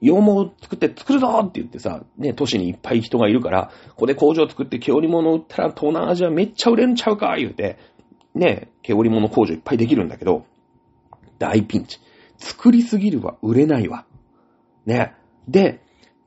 [0.00, 7.78] 羊毛を作って作るぞって言ってさ、ね、都市にいっぱい人がいるから、ここで工場作って毛織物売ったら東南アジアめっちゃ売れんちゃうか言うて、
[8.34, 10.44] ね、毛織物工場いっぱいできるんだけど、
[11.38, 11.98] 大ピンチ。
[12.38, 14.04] 作りすぎるわ、売れないわ。
[14.84, 15.14] ね。
[15.48, 15.80] で、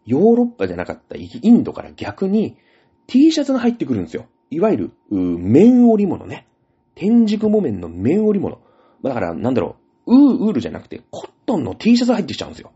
[0.05, 2.58] ヨーロッパじゃなかったインドから逆に
[3.05, 4.25] T シャツが入ってくるんですよ。
[4.49, 6.47] いわゆる、綿織物ね。
[6.95, 8.60] 天竺木綿の綿織物。
[9.03, 12.71] だから、なんだろう、ウー、ウールじゃなくて、コットンの T シャツ入ってきちゃうんですよ。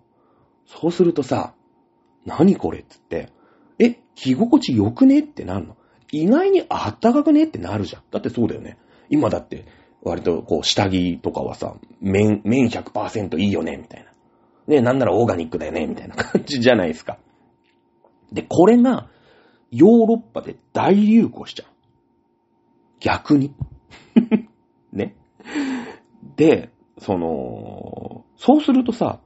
[0.65, 1.53] そうするとさ、
[2.25, 3.29] 何これっつって、
[3.79, 5.77] え、着心地良くねってなるの？
[6.11, 8.03] 意外にあったかくねってなるじゃん。
[8.11, 8.77] だってそうだよね。
[9.09, 9.65] 今だって、
[10.03, 14.11] 割とこう、下着とかはさ、綿、綿100%いいよね、みたいな。
[14.67, 17.17] ね、なんならオーガニックだよね、みたいな 感じじゃないですか。
[18.31, 19.09] で、これが、
[19.71, 21.67] ヨーロッパで大流行しちゃう。
[22.99, 23.53] 逆に。
[24.93, 25.15] ね。
[26.35, 29.19] で、その、そうするとさ、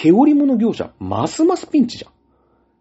[0.00, 2.12] 毛織物業者、ますますピンチじゃん。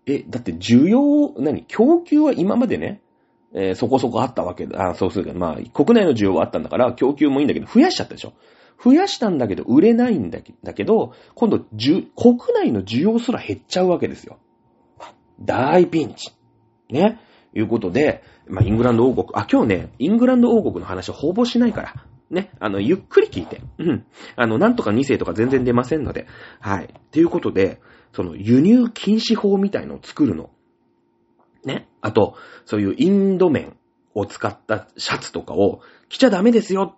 [0.05, 1.65] え、だって需要、何？
[1.65, 3.01] 供給は今までね、
[3.53, 4.91] えー、そこそこあったわけだ。
[4.91, 8.33] あ、そうするけど、まあ、国内の需要はあったんだから、供給もいいんだけど、増やしちゃったでしょ。
[8.83, 14.37] 増やしたんだけど、売れないんだけど、今度、国内の需要すら減っちゃうわけですよ。
[15.41, 16.31] 大ピンチ。
[16.91, 17.19] ね？
[17.55, 21.95] いうことで、まあ、イングランド王国、あ、今日ね、イングランド王国の話ほぼしないから。
[22.29, 22.51] ね。
[22.59, 23.61] あの、ゆっくり聞いて。
[23.77, 24.05] うん。
[24.35, 26.27] あの、なんとか2世とか全然出ませんので。
[26.59, 26.93] はい。
[27.11, 27.79] ということで、
[28.13, 30.49] その輸入禁止法みたいのを作るの。
[31.63, 31.87] ね。
[32.01, 32.35] あと、
[32.65, 33.77] そういうインド面
[34.13, 36.95] を使ったシャツとかを着ちゃダメですよ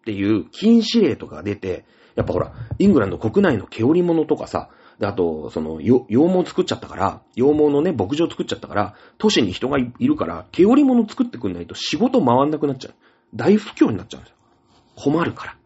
[0.00, 12.94] っていう禁止令とかが出て、やっぱほら、イングランド国内の毛織物とかさ、で、あと、その、羊毛作っちゃったから、羊毛のね、牧場作っちゃったから、都市に人がいるから、毛織物作ってくんないと仕事回んなくなっちゃう。
[13.34, 14.37] 大不況になっちゃうんですよ。
[14.98, 15.56] 困るか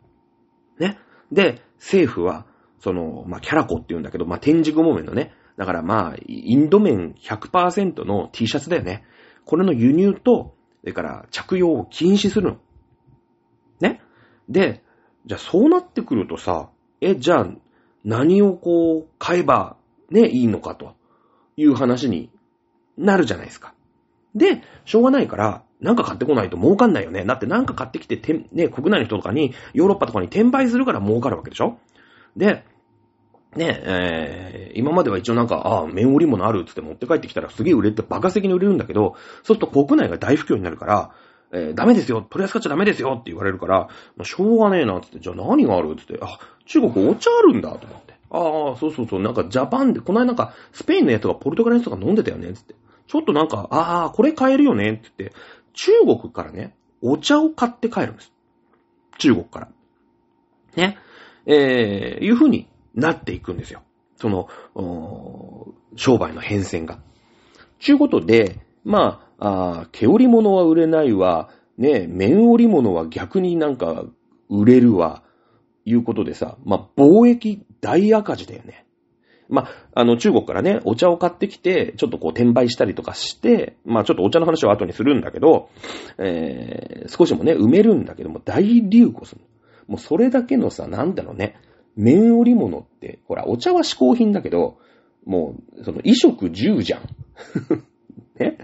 [0.79, 0.89] ら。
[0.89, 0.99] ね。
[1.33, 2.47] で、政府は、
[2.81, 9.05] その、まあ、キャラコって言うんだけど、まあ、天竺木綿のね、だからまあ、インド面100%の T シャツだよね。
[9.45, 12.57] これの輸入と、それから着用を禁止するの。
[13.81, 14.01] ね。
[14.49, 14.83] で、
[15.27, 17.47] じゃあそうなってくるとさ、え、じゃあ
[18.05, 19.77] 何をこう買えば
[20.11, 20.95] ね、いいのかと
[21.57, 22.31] いう話に
[22.97, 23.75] なるじゃないですか。
[24.35, 27.25] で、しょうがないから、なんか買ってこないと儲かんないよね。
[27.25, 31.77] だってなんか買ってきて、てね、国内の人とかに、ヨーロッパとかに転売するから儲かるわけでしょ？
[32.37, 32.65] で、
[33.57, 41.11] ね、えー、今までは一応なんか、ああ、面織物あるっつって持って帰ってきたらすげえ売れてバカ的に売れるんだけど、そうすると国内が大不況になるから、
[41.53, 48.15] えー、ダメですよ、取り扱っちゃダメですよって言われるから、まあ、しょうがねえなっ、つって、じゃあ何があるっつって、あ、中国お茶あるんだ、と思って。
[48.31, 52.75] ああ、そうそうそう、なんかジャパンで、この間なんか、スペインのやつとかポルトガルのやつとか飲んでたよねっ、つって。
[53.07, 55.37] ちょっとなんか、ああ、これ買えるよね、って言って、
[55.75, 58.33] 中国からね、お茶を買って帰るんです。
[59.19, 59.69] 中国から。
[60.77, 60.99] ね。
[61.47, 63.83] えー、いう風になっていくんですよ。
[64.17, 64.49] その、
[65.97, 67.01] 商売の変遷が。
[67.81, 74.05] ちゅうことで、まあ、あ毛織物は売れないわ、ね、綿織物は逆になんか
[74.49, 75.25] 売れるわ、
[75.85, 78.87] いうことでさ、まあ、貿易大赤字だよね。
[79.53, 85.69] まあ、あの、中国からね、お茶を買ってきて、ちょっとこう転売したりとかして、まあ、ちょっとお茶の話は後にするんだけど、
[86.19, 89.43] えー、少しもね、埋めるんだけども、大流行する。
[89.89, 91.57] もうそれだけのさ、なんだろうね、
[91.97, 94.79] 麺織物って、ほら、お茶は嗜好品だけど、
[95.27, 97.03] もう、その、衣食住じゃん。
[98.41, 98.57] ね？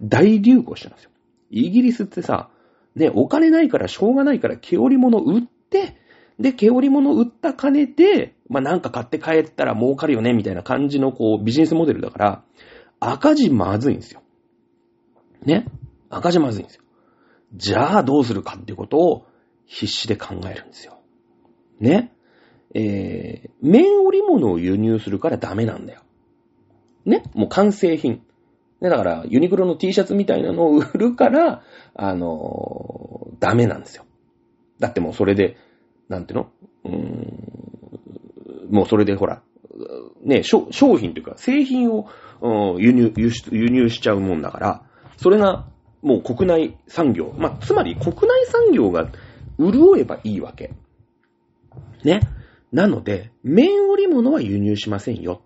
[0.00, 1.10] 大流行してるんですよ。
[1.50, 2.48] イギリスってさ、
[2.94, 5.96] ね、お金ないからしょうがないから毛織物売って、
[6.38, 12.44] で、毛織物売った金で、まあ、なんか買って帰ったら儲かるよね、みたいな感じのこう、ビジネスモデルだから、
[13.00, 14.22] 赤字まずいんですよ。
[15.42, 15.66] ね？
[16.10, 16.82] 赤字まずいんですよ。
[17.54, 19.26] じゃあどうするかっていうことを
[19.66, 20.98] 必死で考えるんですよ。
[21.80, 22.12] ね？
[22.74, 26.02] えー、綿織物を輸入するからダメなんだよ。
[27.04, 27.22] ね？
[27.34, 28.22] もう完成品。
[28.80, 31.62] ね、だから、ユニクロの T シャツみたいなのを売るから、
[31.94, 34.04] あのー、ダメなんですよ。
[34.78, 35.56] だってもうそれで、
[36.08, 36.50] なんていうの？
[36.84, 37.57] うーん、
[38.70, 39.42] もうそれでほら、
[40.24, 42.08] ね、商品というか製品を
[42.78, 44.82] 輸入、輸出、輸入しちゃうもんだから、
[45.16, 45.66] それが
[46.02, 49.08] もう国内産業、まあ、つまり国内産業が
[49.58, 50.72] 潤えばいいわけ。
[52.04, 52.20] ね。
[52.72, 55.42] なので、綿織物は輸入しませんよ。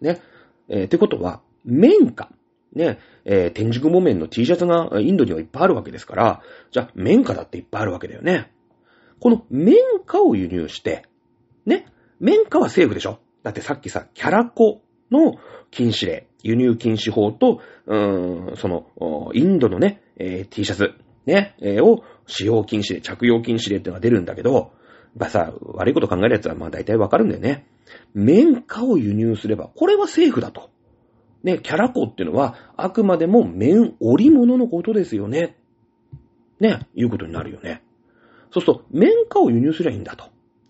[0.00, 0.20] ね。
[0.68, 2.30] えー、ってことは、綿花。
[2.74, 8.50] ね、えー、天竺木綿の T シャツがインドにはいっぱいあるわけですから、じゃあ、綿花だっていっぱいあるわけだよね。
[9.20, 11.06] この綿花を輸入して、
[11.64, 11.86] ね、
[12.20, 13.18] 綿花はセーフでしょ？
[13.42, 15.34] だってさっきさ、キャラコの
[15.70, 18.86] 禁止令、輸入禁止法と、うーん、その、
[19.34, 20.94] インドのね、えー、T シャツ、
[21.26, 24.72] ね、えー、を使用禁止令、着用禁止令ってのが出るんだけど、
[25.16, 27.66] まあさ、悪いこと考えるやつはまあ大体わかるんだよね。
[28.14, 30.70] 綿花を輸入すれば、これはセーフだと。
[31.42, 35.56] ね、キャラコっていうのは、あくまでも綿織物のことですよね。
[36.60, 37.82] ね、いうことになるよね。
[38.50, 40.26] そうすると、綿花を輸入すればいいんだと。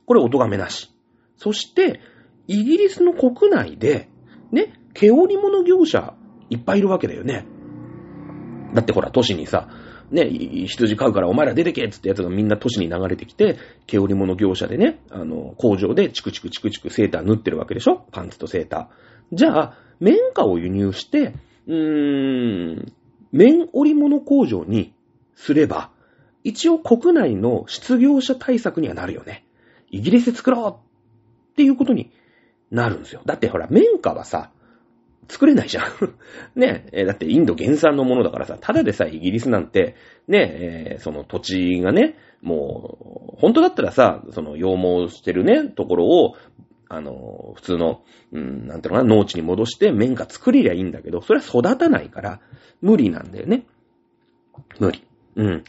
[0.07, 0.94] これ、お咎めなし。
[1.37, 2.01] そして、
[2.47, 4.09] イギリスの国内で、
[4.53, 6.15] ね、毛織物業者、
[6.51, 7.47] いっぱいいるわけだよね。
[8.75, 9.69] だってほら、都市にさ、
[10.11, 18.07] ね、羊飼うからお前ら出てけっつってやつがみんな都市に流れてきて、毛織物業者でね、あの、工場でチクチクチクチクセーター縫ってるわけでしょ？
[18.13, 19.37] パンツとセーター。
[19.37, 21.35] じゃあ、綿花を輸入して、
[21.67, 22.93] うーん、
[23.33, 24.95] 綿織物工場に
[25.35, 25.91] すれば、
[26.45, 29.47] 一応国内の失業者対策にはなるよね。
[29.91, 30.94] イギリスで作ろう
[31.55, 32.11] っていうことに
[32.71, 33.23] なるんですよ。
[33.25, 34.51] だってほら、綿花はさ、
[35.29, 35.85] 作れないじゃん。
[36.59, 39.95] ねえ、だってインド原産のものだからさ、ただでさえイギリスなんて、
[40.29, 46.35] ねえ、その土地がね、もう、本当だったらさ、その羊毛してるね、ところを
[46.89, 52.41] あの、普通の、うん、なんていうのかな、農地に戻して綿花作りりゃいいんだけど、それは育たないから、
[52.81, 53.67] 無理なんだよね。
[54.79, 55.03] 無理。
[55.37, 55.65] うん。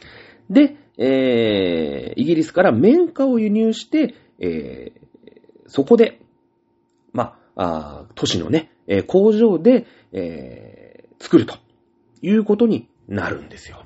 [0.50, 5.05] で、えー、イギリスから綿花を輸入して、えー、
[5.68, 6.20] そこで、
[7.12, 11.56] まあ、あ都市のね、えー、工場で、えー、作ると
[12.22, 13.82] いうことになるんですよ。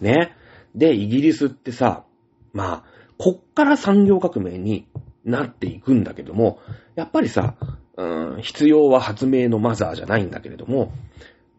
[0.00, 0.34] ね。
[0.74, 2.04] で、イギリスってさ、
[2.52, 2.84] まあ、
[3.18, 4.86] こっから産業革命に
[5.24, 6.58] なっていくんだけども、
[6.94, 7.56] やっぱりさ、
[7.96, 8.04] う
[8.38, 10.88] ん、必要は発明のマザーじゃないんだけれども、やっ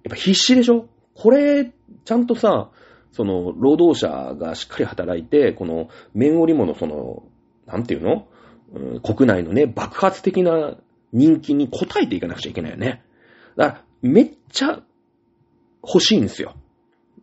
[0.09, 0.87] ぱ必死でしょ？
[1.13, 1.71] これ、
[2.05, 2.71] ちゃんとさ、
[3.11, 7.23] その、労働者がしっかり働いて、この、綿織物、その、
[7.67, 8.27] なんていうの、
[9.03, 10.77] 国内のね、爆発的な
[11.13, 13.03] 人気に応えていかなくちゃいけないよね。
[13.57, 14.81] だから、めっちゃ
[15.83, 16.55] 欲しいんですよ。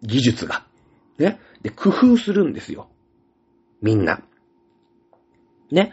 [0.03, 0.67] 技術が。
[1.19, 1.41] ね。
[1.63, 2.89] で、工夫するんですよ。
[3.81, 4.23] みんな。
[5.71, 5.93] ね。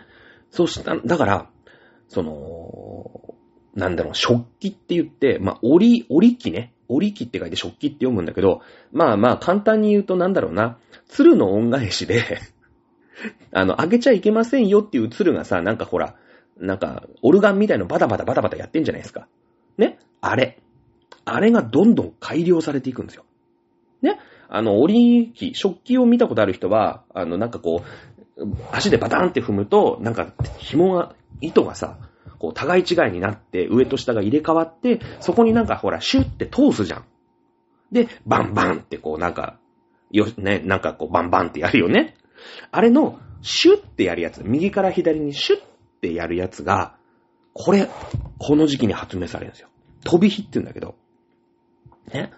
[0.52, 1.50] そうした、だから、
[2.08, 3.36] その、
[3.74, 6.74] なんだろう、食器って言って、まあ、折り、折り機ね。
[6.88, 12.40] 折り機って書いて食器って読むんだけど、まあまあ簡単に言うとなんだろうな、鶴の恩返しで
[13.52, 16.16] あの、あげちゃいけませんよっていう鶴がさ、なんかほら、
[16.58, 19.28] なんか、オルガンみたいのバタバタバタバタやってんじゃないですか。
[19.78, 20.00] ね？
[20.22, 20.60] あれ。
[21.26, 23.26] あれがどんどん改良されていくんですよ。
[24.02, 24.20] ね？
[24.48, 27.84] あの、折り機、食器を見たことある人は、あの、なんかこ
[28.38, 31.98] う、足でバタンって踏むと、なんか紐が、糸がさ、
[32.40, 37.06] こう互い違いになって上と下が入れ替わって、そこになんかほらシュッて通すじゃん。
[37.92, 39.58] で、バンバンってこうなんか、
[40.12, 42.16] よ、ね、なんかこうバンバンってやるよね。
[42.72, 45.62] あれのシュッてやるやつ、右から左にシュッ
[46.02, 46.96] てやるやつが、
[47.54, 47.88] これ、
[48.40, 49.70] この時期に発明されるんですよ。
[50.04, 50.96] 飛び火って言うんだけど。
[52.14, 52.32] ね。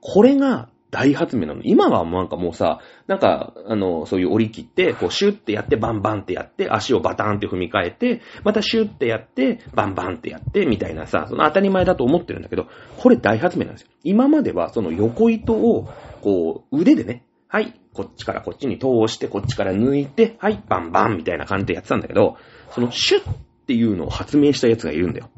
[0.00, 1.62] これが大発明なの。
[1.64, 12.66] 今はなんかもうさ、なんか、あの、そういう折り切って、こう、シュッてやって、バンバンってやって、足をバタンって踏み替えて、またシュッてやって、バンバンってやって、みたいなさ、その当たり前だと思ってるんだけど、
[12.98, 13.88] これ大発明なんですよ。
[14.04, 15.88] 今まではその横糸を、
[16.20, 22.38] こう、腕でね、はい、こっちからこっちに通して、こっちから抜いて、はい、バンバンみたいな感じでやってたんだけど、
[22.70, 23.34] そのシュッっ
[23.66, 25.28] ていうのを発明したやつがいるんだよ。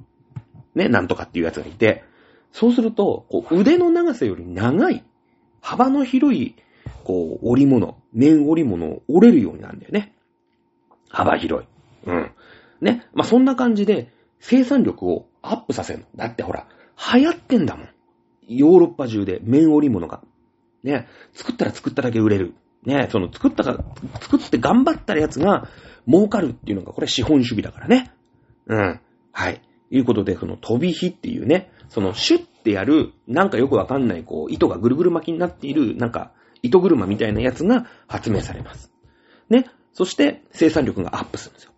[0.77, 2.05] ね、なんとかっていうやつがいて、
[2.53, 5.03] そうすると、こう腕の長さより長い、
[5.61, 6.55] 幅の広い、
[7.03, 10.15] こう、織物、面織物を折れるようになるんだよね。
[11.09, 11.69] 幅広い。
[12.07, 12.31] うん。
[12.81, 13.09] ね。
[13.13, 16.05] まあ、そんな感じで、生産力をアップさせるの。
[16.15, 16.69] だってほら、
[17.13, 17.89] 流行ってんだもん。
[18.47, 20.23] ヨーロッパ中で面織物が。
[20.85, 21.09] ね。
[21.33, 22.55] 作ったら作っただけ売れる。
[22.85, 23.09] ね。
[23.11, 23.85] その作ったか、
[24.21, 25.69] 作って頑張ったやつが
[26.07, 28.13] 儲かるっていうのが、これ資本主義だからね。
[28.67, 29.01] うん。
[29.33, 29.61] はい。
[29.91, 36.33] いうことで、その飛び火っていうね、そのシュッてやる、なんかよくわかんない、こう、糸がぐるぐる巻きになっている、なんか、
[36.63, 38.91] 糸車みたいなやつが発明されます。
[39.51, 39.67] ね。
[39.93, 41.73] そして生産力がアップするんですよ。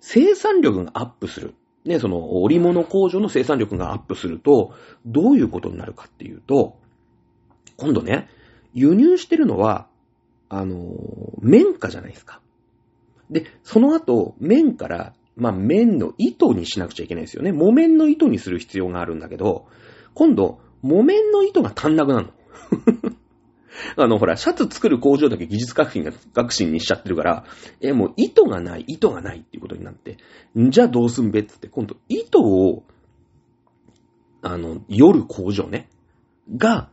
[0.00, 1.54] 生産力がアップする。
[1.84, 4.74] ね、その織物工場の生産力がアップすると、
[5.06, 6.78] どういうことになるかっていうと、
[7.76, 8.28] 今度ね、
[8.76, 9.88] 輸入してるのは、
[10.50, 10.92] あの、
[11.40, 12.40] 綿花じゃないですか。
[13.30, 17.52] で、その後、綿から、まあ、綿の糸にしなくちゃいけないですよね。
[17.52, 19.66] 木綿の糸にする必要があるんだけど、
[20.12, 22.32] 今度、木綿の糸が足んなくなるの。
[23.96, 27.44] あの、ほら、シャツ作る工場だけ技術革新が、革新にしちゃってるから、
[27.80, 30.18] え、もう糸がない、糸がないっていうことになって、
[30.58, 32.84] んじゃあどうすんべってって、今度、糸を、
[34.42, 35.88] あの、夜工場ね、
[36.54, 36.90] が、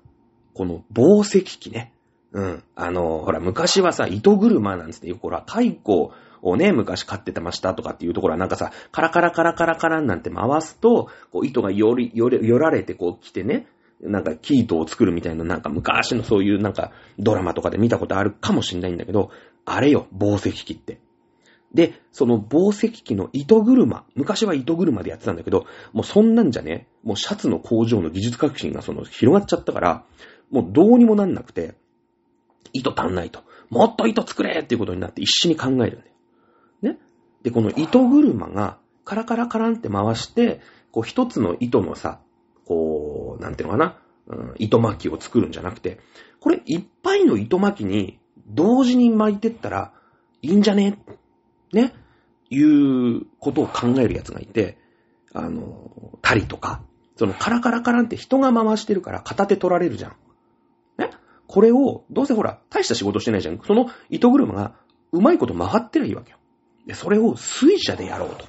[0.54, 1.94] この紡績機ね。
[2.32, 2.64] うん。
[2.76, 13.68] あの、ほら、昔はさ、糸車なんつって、ほら、蚕をね、昔飼ってたましたとかっていうところはなんかさ、カラカラカラカラカラなんて回すと、こう糸がより、より、よられてこう来てね、
[14.02, 19.32] なんかキートを作るみたいな、なんか昔のそういうなんかドラマとかで見たことあるかもしんないんだけど、
[19.66, 21.00] あれよ、紡績機って。
[21.74, 30.04] で、その紡績機の糸車、昔は糸車でやってたんだけど、もうそんなんじゃね、もうシャツの工場の技術革新がその広がっちゃったから、
[30.52, 31.76] もうどうにもなんなくて、
[32.74, 33.44] 糸足んないと。
[33.70, 36.02] もっと糸作れっていうことになって一緒に考えるんだよ。
[36.82, 36.98] ね。
[37.44, 42.20] で、この糸車がカラカラカランって回して、こう一つの糸のさ、
[42.66, 46.00] こう、なんていうのかな、うん、糸巻きを作るんじゃなくて、
[46.40, 49.94] これいっぱいの糸巻きに同時に巻いてったら
[50.42, 51.00] いいんじゃね？
[51.74, 51.94] ね？
[52.50, 54.78] いうことを考えるやつがいて、
[55.34, 56.84] あの、タリとか、
[57.18, 60.16] そのカラカラカランって人が回してるから片手取られるじゃん。
[61.54, 63.60] これを、どうせほら、大した仕事してないじゃん。
[63.64, 64.74] その糸車が
[65.12, 66.40] うまいこと回ってりゃいいわけよ。
[66.88, 68.48] で、それを水車でやろうと。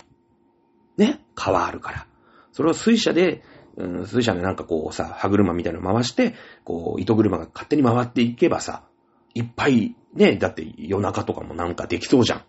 [0.97, 1.23] ね？
[1.35, 2.07] 川あるから。
[2.53, 3.43] それを水車で
[3.77, 6.35] うん、水車でなんかこうさ、歯車みたいなの回して、
[6.65, 8.85] こう、糸車が勝手に回っていけばさ、
[9.35, 12.45] いっぱい、ね、だって夜中とかもなんかできそうじゃん。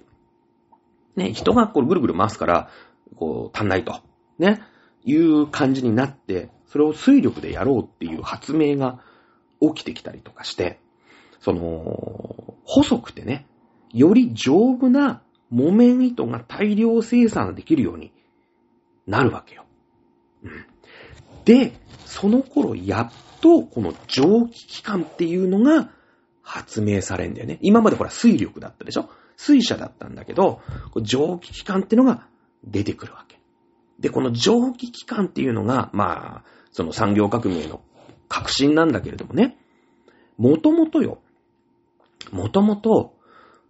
[1.17, 2.69] ね、人がこうぐるぐる回すから、
[3.17, 3.99] こう、足んないと。
[4.39, 4.61] ね、
[5.03, 9.01] いう感じになって、それを水力でやろうっていう発明が
[9.61, 10.79] 起きてきたりとかして、
[11.39, 13.45] その、細くてね、
[13.93, 18.11] より丈夫な木綿糸が大量生産できるように
[19.07, 19.65] なるわけよ。
[20.43, 20.65] うん。
[21.45, 21.73] で、
[22.05, 25.91] その頃やっとこの蒸気機関っていうのが
[26.41, 27.59] 発明されんだよね。
[27.61, 29.09] 今までほら水力だったでしょ？
[29.37, 30.61] 水車だったんだけど、
[31.01, 32.27] 蒸気機関っていうのが
[32.63, 33.39] 出てくるわけ。
[33.99, 37.81] で、この蒸気機関っていうのが、まあ、その産業革命の
[38.27, 39.57] 革新なんだけれどもね、
[40.37, 41.19] もともとよ、
[42.31, 43.15] もともと、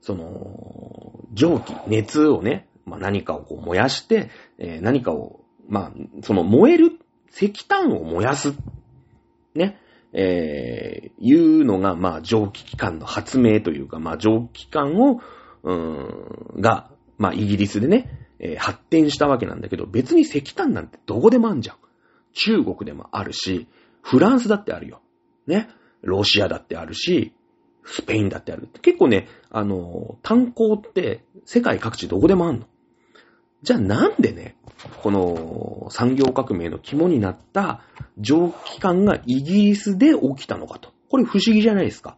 [0.01, 5.91] その、蒸気、熱をね、まあ、何かをこう燃やして、えー、何かを、まあ、
[6.21, 6.99] その燃える
[7.31, 8.53] 石炭を燃やす。
[9.55, 9.79] ね。
[10.13, 15.21] えー、いうのが、まあ、蒸気機関の発明というか、まあ、蒸気機関を、
[15.63, 21.77] うーん、が、まあ、イギリスでね、えー、発展したわけなんだけど、別に石炭なんてどこでもあんじゃん。
[22.33, 23.67] 中国でもあるし、
[24.05, 25.01] フランスだってあるよ。
[25.47, 25.67] ね。
[26.03, 27.33] ロシアだってあるし、
[27.83, 28.69] スペインだってある。
[28.83, 32.67] 結構ね、あの、炭鉱って世界各地どこでもあんの。
[33.63, 34.57] じゃあなんでね、
[35.01, 37.81] この産業革命の肝になった
[38.19, 40.93] 蒸気機関がイギリスで起きたのかと。
[41.09, 42.15] これ不思議じゃないですか。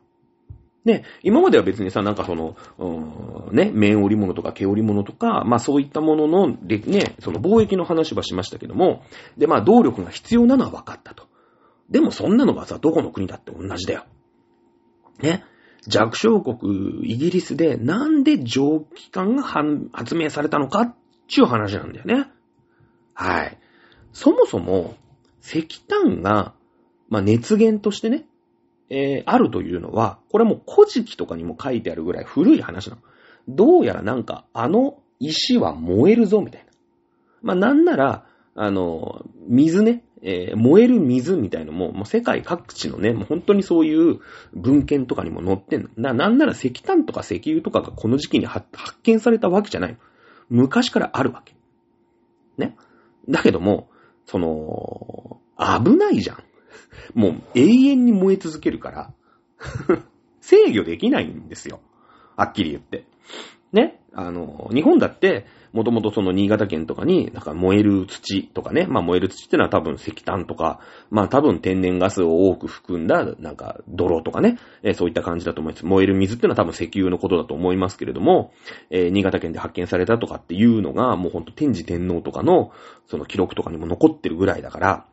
[0.84, 9.04] ね、今までは別にさ、なんかその、うん、ね、面織物とか毛織物とか、まあそういったものの、ね、その貿易の話はしましたけども、
[9.38, 11.27] で、まあ動力が必要なのは分かったと。
[11.90, 14.06] でもそんなのがさ、どこの国だって同じだよ。
[15.22, 15.44] ね。
[15.88, 20.94] 弱小国イギリスでなんで蒸気機関が発明されたのか
[21.28, 22.30] ちゅう話なんだよね。
[23.14, 23.58] はい。
[24.12, 24.96] そもそも、
[25.42, 26.54] 石炭が、
[27.10, 28.26] まあ、熱源としてね、
[28.90, 33.02] えー、あるというのは、これも古事記とかにも書いてあるぐらい古い話なの。
[33.48, 36.72] どうやらなんか、あの石は燃えるぞ、みたいな。
[37.42, 38.26] まあ、なんなら、
[38.56, 44.20] あの、水ね、えー、燃える水みたいのも、もう世界各地のね、もう本当にそういう
[44.54, 45.90] 文献とかにも載ってんの。
[45.96, 48.68] な、なんなら石炭とか石油とかがこの時期に発
[49.04, 49.98] 見されたわけじゃないの。
[50.50, 51.56] 昔からあるわけ。
[52.58, 52.76] ね。
[53.30, 53.90] だけども、
[54.26, 56.44] その、危ないじゃん。
[57.14, 59.14] もう永遠に燃え続けるから
[60.42, 61.80] 制御できないんですよ。
[62.36, 63.06] はっきり言って。
[63.72, 64.02] ね。
[64.14, 65.46] あの、日本だって、
[65.78, 70.80] もともとその新潟県とかに、なんか燃える土とかね、まあ燃える土ってのは多分石炭とか、
[71.12, 75.86] まあ多分天然ガスを多く含んだ、なんか泥とかね、えー、そういった感じだと思います。
[75.86, 78.54] 燃える水ってのは多分石油のことだと思いますけれども、
[78.90, 82.72] えー、新潟県で発見されたとかっていうのが、もうほんと天智天皇とかの、
[83.06, 85.06] その記録とかにも残ってるぐらいだから、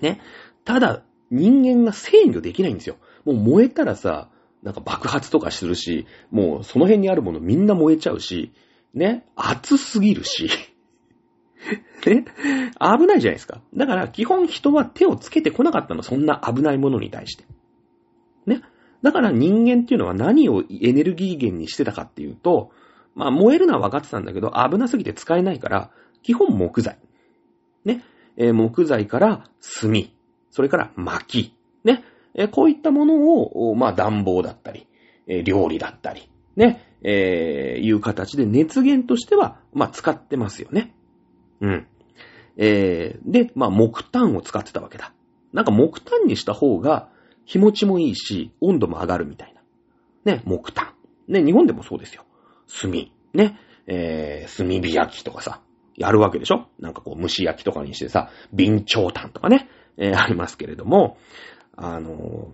[0.00, 0.20] ね。
[0.64, 1.02] ただ、
[1.32, 2.98] 人間が制御できないんですよ。
[3.24, 4.28] もう燃えたらさ、
[4.62, 8.52] なんか爆発とかするし、もうその辺にあるものみんな燃えちゃうし、
[8.94, 10.50] ね、暑すぎるし、
[12.06, 12.24] ね、
[12.80, 13.60] 危ないじゃないですか。
[13.74, 17.44] だから基本人は手をつけてこなかったの、そんな危ないものに対して。
[18.46, 18.62] ね。
[19.02, 22.70] だから人間っていうのは何をエネルギー源にしてたかっていうと、
[23.14, 25.90] まあ燃えるのは分かってたんだけど、危なすぎて使えないから、
[26.22, 26.98] 基本木材。
[27.84, 28.04] ね。
[28.36, 29.44] えー、木材から
[29.80, 29.92] 炭。
[30.50, 31.54] それから薪。
[31.84, 32.04] ね。
[32.34, 34.86] えこういったものを、まあ、暖房だったり、
[35.26, 40.94] え料理だったり、ね、えー、いう形で熱源としては、まあ、使ってますよね。
[41.60, 41.86] うん。
[42.56, 45.12] えー、で、まあ、木炭を使ってたわけだ。
[45.52, 47.08] なんか木炭にした方が
[47.44, 49.54] 日持ちもいいし、温度も上がるみたい
[50.24, 50.32] な。
[50.32, 50.94] ね、木炭。
[51.28, 52.24] ね、日本でもそうですよ。
[52.80, 52.90] 炭。
[53.34, 55.60] ね、えー、炭火焼きとかさ、
[55.96, 56.68] やるわけでしょ？
[56.78, 61.18] なんかこう蒸し焼きとかにしてさ、備長炭とかね、えー、ありますけれども、
[61.76, 62.52] あの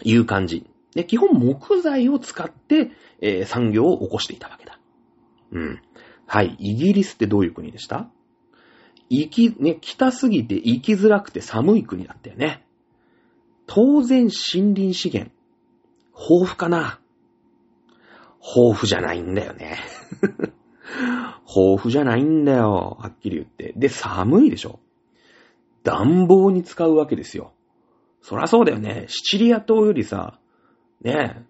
[0.00, 0.66] ー、いう感じ。
[0.94, 2.90] で、基本木材を使って、
[3.20, 4.78] えー、産業を起こしていたわけだ。
[5.52, 5.82] うん。
[6.26, 6.56] はい。
[6.58, 8.10] イギリスってどういう国でした？
[9.08, 12.64] 行き、ね、北すぎて行きづらくて寒い国だったよね。
[13.66, 15.32] 当然森林資源、
[16.14, 16.98] 豊富かな
[18.40, 19.78] 豊富じゃないんだよね。
[21.46, 22.96] 豊富じゃないんだよ。
[23.00, 23.72] はっきり言って。
[23.76, 24.80] で、寒いでしょ。
[25.84, 27.52] 暖房に使うわけですよ。
[28.20, 29.04] そらそうだよね。
[29.08, 30.38] シチリア島よりさ、
[31.02, 31.44] ね、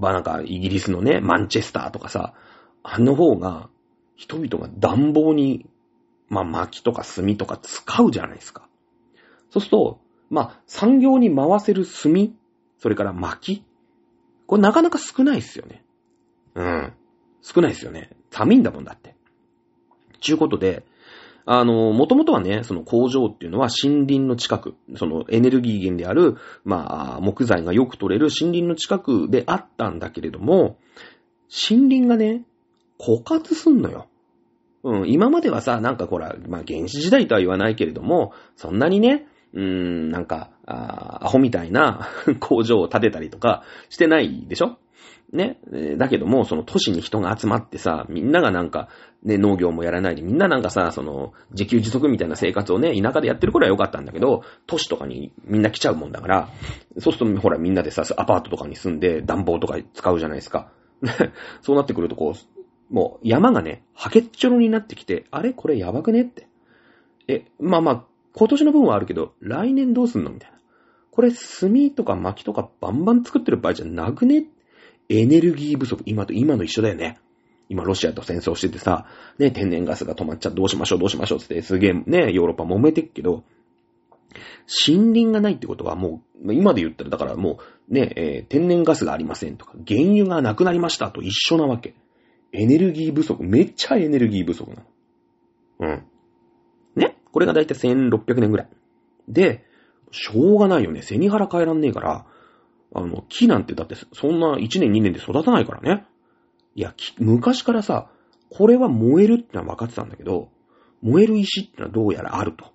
[0.00, 2.34] まあ、なんかイギリスのね、マンチェスターとかさ、
[2.82, 3.68] あの方が
[4.16, 5.66] 人々が暖房に、
[6.28, 8.68] まあ、薪とか炭とか使うじゃないですか。
[9.50, 12.34] そうすると、まあ、産業に回せる炭、
[12.78, 13.64] それから薪、
[14.46, 15.84] これなかなか少ないっすよね。
[16.54, 16.92] うん。
[17.42, 18.10] 少ないっすよね。
[18.30, 19.14] 寒いんだもんだって。
[20.20, 20.84] ちゅうことで、
[21.50, 30.76] あの、もともとはね、その工場っていうのは森林の近く、そのエネルギー源である、まあ、木材がよく取れる森林の近くであったんだけれども、
[31.48, 32.42] 森林がね、
[33.00, 34.08] 枯渇すんのよ。
[34.84, 42.08] うん、今まではさ、なんかほら、まあ原始時代とは言わないけれども、そんなにね、うーん、なんか、あアホみたいな
[42.40, 44.76] 工場を建てたりとかしてないでしょ？
[45.32, 45.58] ね。
[45.96, 48.88] だけども、その都市に人が集まってさ、みんながなんか、
[49.22, 56.48] ね、農業もやらないで、みんななんかさ、その、自給自足みたいな生活をね、田舎でやってる頃は良かったんだけど、都市とかにみんな来ちゃうもんだから、
[56.98, 60.70] そうすると、ほら、みんなでさ、アパートとかに住んで暖房とか使うじゃないですか。
[61.62, 65.52] そうなってくると、こう、もう山がね、はけっちょろになってきて、あれ？
[65.52, 66.22] これやばくね？
[66.22, 66.48] って。
[67.28, 70.30] え、まあまあ、今年の分はあるけど、来年どうすんの？
[70.30, 70.58] みたいな。
[71.10, 74.46] これ、炭とか薪とかバンバン作ってる場合じゃなくね？
[75.08, 77.18] エネルギー不足、今と今の一緒だよね。
[77.68, 79.06] 今ロシアと戦争しててさ、
[79.38, 83.44] ね、天然ガスが止まっちゃどうしましょうどうしましょうってすげえね、ヨーロッパ揉めてっけど、
[84.86, 91.94] 森林がないってことはもう、今で言ったらだからもうね、えー、天然ガスがありませんとか、原油がなくなりましたと一緒なわけ。
[92.52, 94.82] エネルギー不足、めっちゃエネルギー不足なの。
[95.80, 96.02] うん。
[96.96, 98.68] ねこれがだいたい1600年ぐらい。
[99.28, 99.64] で、
[100.10, 101.02] しょうがないよね。
[101.02, 102.26] 背に腹変えらんねえから、
[102.94, 106.06] あの、木なんてだってそんな1年2年で育たないからね。
[106.74, 108.10] いや、昔からさ、
[108.50, 110.50] これは燃えるってのは分かってたんだけど、
[111.02, 112.72] 燃える石ってのはどうやらあると。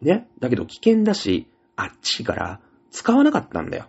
[0.00, 0.28] ね？
[0.38, 3.86] だけど危険だし、あっちから使わなかったんだよ。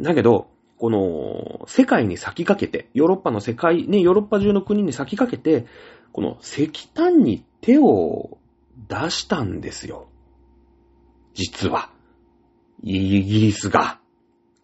[0.00, 5.66] だけど、この、世界に先駆けて、ヨーロッパの世界、ね、ヨーロッパ中の国に先駆けて、
[6.12, 8.38] この石炭に手を
[8.88, 10.08] 出したんですよ。
[11.34, 11.90] 実は。
[12.82, 14.00] イギリスが。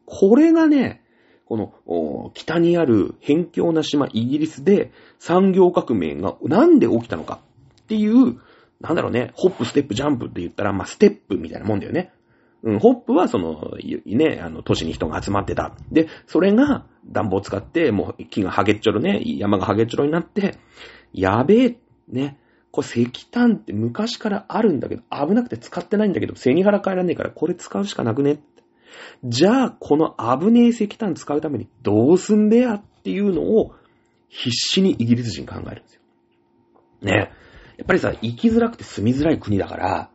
[0.08, 1.02] これがね、
[1.44, 7.40] この、北にある辺境な島、イギリスで産業革命がなんで起きたのか
[7.82, 8.38] っていう、
[8.80, 12.12] なんだろうね、ホップ、ステップ、ジャンプって言ったら、まあ、ステップみたいなもんだよね。
[12.62, 13.72] うん、ホップはその、
[14.04, 15.74] ね、あの、都市に人が集まってた。
[15.92, 20.56] で、それが暖房を使って、もう木がハゲっちょろね、山がハゲっちょろになって、
[21.12, 21.78] やべえ、
[22.08, 22.38] ね。
[22.70, 28.40] これ石炭って昔からあるんだけど、危なくて使ってないんだけど、背に腹変えらんねえから、これ使うしかなくね。
[29.24, 33.74] じゃあ、この危ねえ石炭使うためにどうすんべやっていうのを、
[34.28, 36.00] 必死にイギリス人考えるんですよ。
[37.02, 37.32] ね。
[37.78, 40.10] やっぱりさ、生きづらくて住みづらい国だから、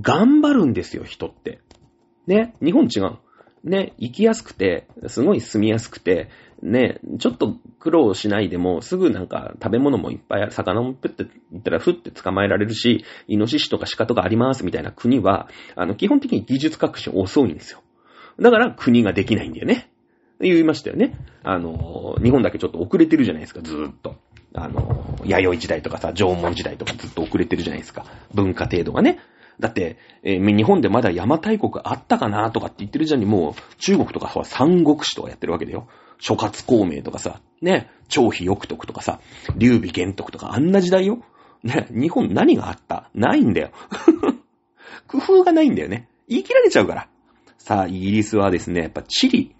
[0.00, 1.60] 頑張るんですよ、人って。
[2.26, 3.18] ね、日本違う。
[3.64, 6.28] ね、生きやすくて、すごい住みやすくて、
[6.62, 17.82] ね、ちょっと苦労しないでも、すぐなんか食べ物もいっぱい、魚もプって言ったらふって捕まえられるし、イノシシとか鹿とかありますみたいな国は、あの、基本的に技術革新遅いんですよ。
[18.38, 19.90] だから国ができないんだよね。
[20.40, 21.14] 言いましたよね。
[21.42, 24.16] あの、日本だけちょっと遅れてるじゃないですか、ずーっと。
[24.54, 28.04] あの、弥生時代とかさ、縄文時代とかずっと遅れてるじゃないですか。
[28.34, 29.18] 文化程度がね。
[29.60, 35.88] だって、えー、日本でまだ邪馬台国あったかなとかって言ってるじゃんに、もう中国とかは三国志とかやってるわけだよ。
[36.18, 39.20] 諸葛孔明とかさ、ね、張飛翼徳とかさ、
[39.56, 41.22] 劉備玄徳とかあんな時代よ。
[41.62, 43.10] ね、日本何があった？
[43.14, 43.70] ないんだよ。
[45.08, 46.08] 工夫がないんだよね。
[46.28, 47.08] 言い切られちゃうから。
[47.58, 49.54] さあ、イギリスはですね、やっぱチリ。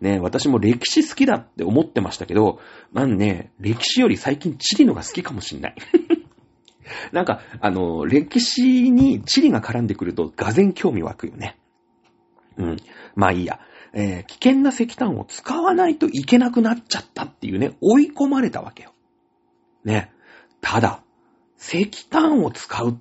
[0.00, 2.58] ね、私も歴史好きだって思ってましたけど、
[2.92, 5.74] まあね、歴史より最近チリのが好きかもしんない。
[7.12, 11.58] なんか、あの、歴史に地理が絡んでくると、がぜ興味湧くよね。
[12.56, 12.76] うん。
[13.14, 13.60] まあいいや。
[13.92, 18.92] えー、危険な石炭を使わないといけなくなっちゃったっていうね、追い込まれたわけよ。
[19.84, 20.12] ね。
[20.60, 21.02] ただ、
[21.58, 22.94] 石炭を使うっ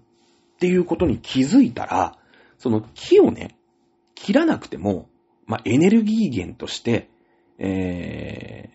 [0.60, 2.18] ていうことに気づいたら、
[2.58, 3.56] その木をね、
[4.16, 5.10] 切らなくても、
[5.46, 7.10] まあ、エネルギー源として、
[7.60, 8.70] え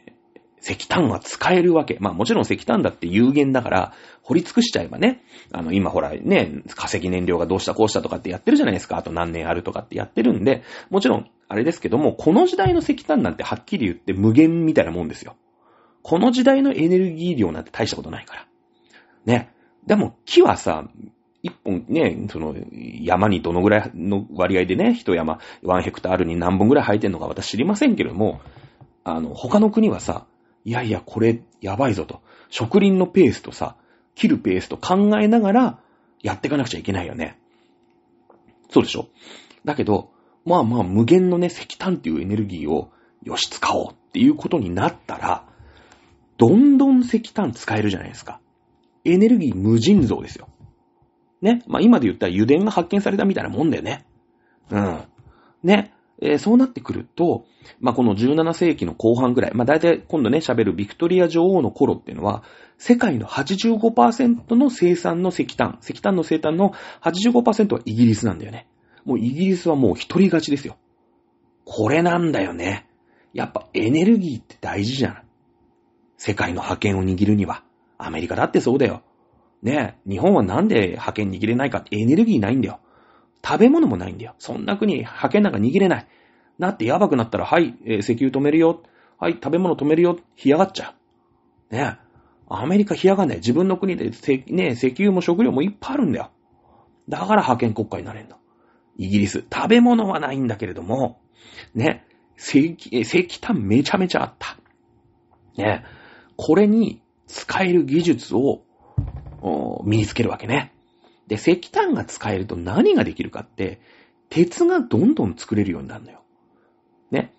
[0.66, 1.98] 石炭は使えるわけ。
[2.00, 3.92] まあもちろん石炭だって有限だから、
[4.22, 8.96] 掘り尽くしちゃえばね、あの今ほらね、化石燃料がどうしたこうしたとかってやってるじゃないですか。
[8.96, 15.36] あと何年あるとかってやってるんで、もちろんあれですけども、この時代の石炭なんてはっきり言って無限みたいなもんですよ。
[16.02, 18.46] この時代のエネルギー量なんて大したことないから。
[19.26, 19.50] ね。
[19.86, 20.88] でも木はさ、
[21.42, 28.40] 一本ね、その山にどのぐらいの割合でね、一山、ワンヘクタールに何本ぐらい生えてんのか私知りませんけれども、
[29.04, 30.26] あの、他の国はさ、
[30.64, 32.22] いやいや、これ、やばいぞと。
[32.50, 33.76] 植林のペースとさ、
[34.14, 35.78] 切るペースと考えながら、
[36.22, 37.38] やっていかなくちゃいけないよね。
[38.70, 39.08] そうでしょ？
[39.64, 40.10] だけど、
[40.44, 42.90] まあまあ、無限のね、石炭っていうエネルギーを、
[43.22, 45.46] よし、使おうっていうことになったら、
[46.36, 48.40] どんどん石炭使えるじゃないですか。
[49.04, 50.48] エネルギー無尽蔵ですよ。
[51.40, 51.62] ね？
[51.66, 54.04] まあ今で言ったら油田が発見されたみたいなもんだよね。
[54.70, 55.00] うん。
[55.62, 55.93] ね？
[56.20, 57.44] えー、そうなってくると、
[57.80, 62.42] まあ、この17世紀の後半ぐらい、まあ、大体今度ね、喋るビクトリア女王の頃っていうのは、
[62.78, 68.66] 世界の85%の生産の石炭、石炭の生産の85%はイギリスなんだよね。
[69.04, 70.76] もうイギリスはもう一人勝ちですよ。
[71.64, 72.86] これなんだよね。
[73.32, 75.22] やっぱエネルギーって大事じゃん。
[76.16, 77.64] 世界の覇権を握るには。
[77.98, 79.02] アメリカだってそうだよ。
[79.62, 82.80] ね日本はなんで覇権握れないかってエネルギーないんだよ。
[83.44, 84.34] 食べ物もないんだよ。
[84.38, 86.06] そんな国、派遣なんか握れない。
[86.58, 88.82] なってやばくなったら、はい、えー、石油止めるよ。
[89.18, 90.18] はい、食べ物止めるよ。
[90.36, 90.94] 干上がっちゃ
[91.70, 91.74] う。
[91.74, 91.98] ね
[92.48, 93.38] アメリカ干上がんない。
[93.38, 94.10] 自分の国で、
[94.46, 96.30] ね石油も食料もいっぱいあるんだよ。
[97.08, 98.36] だから派遣国家になれんの。
[98.96, 101.20] イギリス、食べ物はないんだけれども、
[101.74, 102.06] ね、
[102.38, 104.56] 石、石炭めちゃめちゃあった。
[105.56, 105.84] ね、
[106.36, 108.62] これに使える技術を
[109.84, 110.73] 身につけるわけね。
[111.26, 113.80] で、石炭が使えると何ができるかって、
[114.30, 116.22] 鉄がどんどん作れるようになるのよ。
[117.10, 117.32] ね。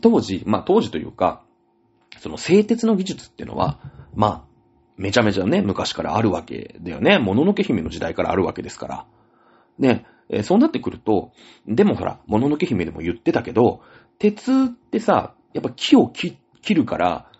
[0.00, 1.42] 当時、まあ当時というか、
[2.18, 3.80] その製鉄の技術っていうのは、
[4.14, 4.44] まあ、
[4.96, 7.18] めちゃめちゃね、昔からあるわけだよね。
[7.18, 9.06] もののけ姫の時代からあるわけですから。
[9.78, 11.32] ね、え、そうなってくると、
[11.66, 13.80] でもほら、もののけ姫でも言ってたけど、
[14.18, 16.36] 鉄ってさ、やっぱ木を切
[16.74, 17.30] るから、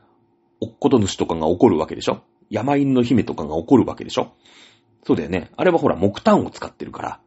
[0.60, 2.22] おっこと主とかが怒るわけでしょ？
[2.48, 4.32] 山犬の姫とかが怒るわけでしょ？
[5.04, 5.50] そうだよね。
[5.56, 7.20] あれはほら、木炭を使ってるから。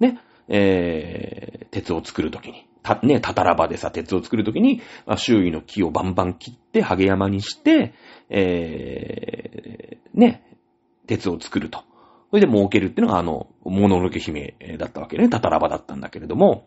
[0.00, 0.18] ね。
[0.48, 2.66] えー、鉄を作るときに。
[2.82, 7.94] た、ね、たたらばでさ、鉄を作るときに、まあ、周囲の木をバンバン切って、ハゲ山にして、
[8.28, 10.44] えー、ね、
[11.06, 11.84] 鉄を作ると。
[12.30, 15.28] それで儲けるっていうのが、あの、もののけ姫だったわけね。
[15.28, 16.66] たたらばだったんだけれども、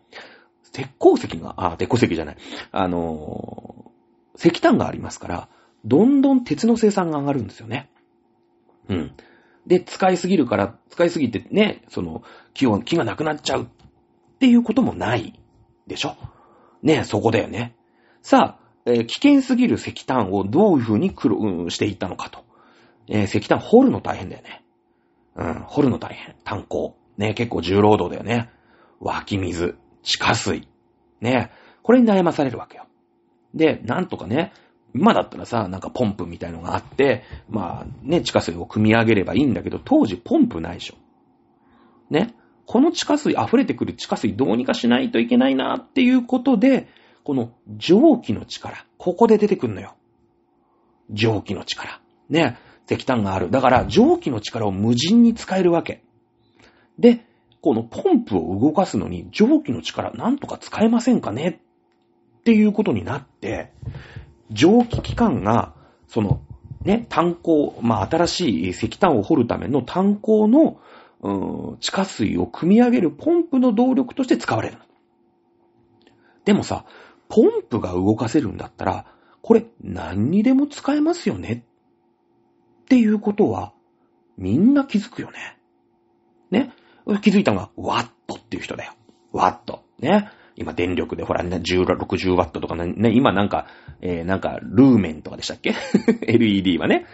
[0.72, 2.36] 鉄鉱石が、あ、鉄鉱石じゃない。
[2.70, 5.48] あのー、石炭がありますから、
[5.84, 7.90] どんどん鉄の生産が上がるんですよね。
[8.88, 9.12] うん。
[9.66, 12.22] で、使いすぎるから、使いすぎてね、その、
[12.54, 13.66] 木を、木がなくなっちゃうっ
[14.38, 15.40] ていうこともない
[15.86, 16.16] でしょ？
[16.82, 17.74] ねそこだよね。
[18.22, 22.44] さあ、えー、危険すぎる石炭をどういうふうに苦労していったのかと。
[23.08, 24.64] えー、石炭掘るの大変だよね。
[25.36, 26.36] うん、掘るの大変。
[26.44, 26.96] 炭鉱。
[27.18, 28.50] ね結構重労働だよね。
[29.00, 29.76] 湧き水。
[30.02, 30.68] 地下水。
[31.20, 31.50] ね。
[31.82, 32.86] これに悩まされるわけよ。
[33.54, 34.52] で、なんとかね、
[34.98, 40.94] 今だったらさ、なんかポンプみたいのがあって、まあね、地下水を汲み上げればいいんだけど、当時ポンプないでしょ。
[42.10, 42.34] ね。
[42.66, 46.88] この地下水、溢れてくる地下水どうにかしないといけないなっていうことで、
[47.22, 49.94] この蒸気の力、ここで出てくるのよ。
[51.10, 52.00] 蒸気の力。
[52.28, 52.58] ね。
[52.88, 53.50] 石炭がある。
[53.50, 56.02] だから蒸気の力を無人に使えるわけ。
[56.98, 57.26] で、
[57.60, 61.60] このポンプを動かすのに蒸気の力なんとか使えませんかね？
[62.40, 63.72] っていうことになって、
[64.50, 65.74] 蒸気機関が、
[66.08, 66.40] その、
[66.84, 70.78] ね、炭鉱、まあ、新しい石炭を掘るための炭鉱の、
[71.20, 74.78] うん、地下水を汲み上げるポンプの動力として使われる。
[76.44, 76.84] でもさ、
[77.28, 79.06] ポンプが動かせるんだったら、
[79.42, 81.64] これ何にでも使えますよね
[82.82, 83.72] っていうことは、
[84.38, 85.58] みんな気づくよね。
[86.50, 86.72] ね？
[87.22, 88.92] 気づいたのが、ワットっていう人だよ。
[89.32, 89.82] ワット。
[89.98, 90.30] ね？
[90.56, 93.66] 今電力でほら、10、60ワットとかね、今なんか、
[94.00, 95.74] えー、なんか、ルーメンとかでしたっけ
[96.26, 97.06] ?LED はね。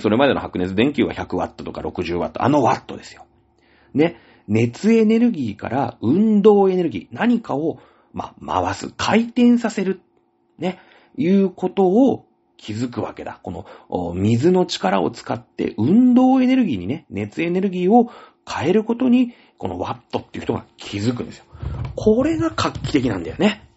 [0.00, 2.44] それまでの白熱電球は100ワットとか60ワット。
[2.44, 3.24] あのワットですよ。
[3.94, 4.16] ね。
[4.48, 7.78] 熱エネルギーから運動エネルギー、何かを、
[8.12, 10.00] ま回す、回転させる。
[10.58, 10.78] ね。
[11.16, 12.26] いうことを
[12.58, 13.40] 気づくわけだ。
[13.42, 13.50] こ
[13.88, 18.10] の、水の力を使って運動エネルギーにね、熱エネルギーを
[18.46, 21.44] 変えることに、このワットっていう人が気づくんですよ。
[22.02, 23.68] これが画期的なんだよね。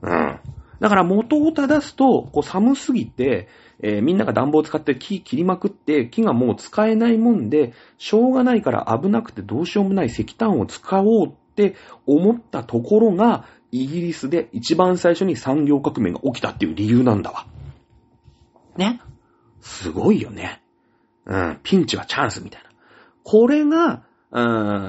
[0.00, 0.40] うん。
[0.80, 3.48] だから元を正すと、こう寒すぎて、
[3.82, 11.74] えー、みんなが暖房を使って木切りまくって、木がもう使えないもんで、しょうがないから危なくてどうしようもない石炭を使おうって
[12.06, 17.44] 思ったところが、イギリスで一番最初に産業革命が起きたっていう理由なんだわ。
[18.78, 19.02] ね。
[19.60, 20.62] すごいよね。
[21.26, 21.60] うん。
[21.62, 22.70] ピンチはチャンスみたいな。
[23.22, 24.40] これが、う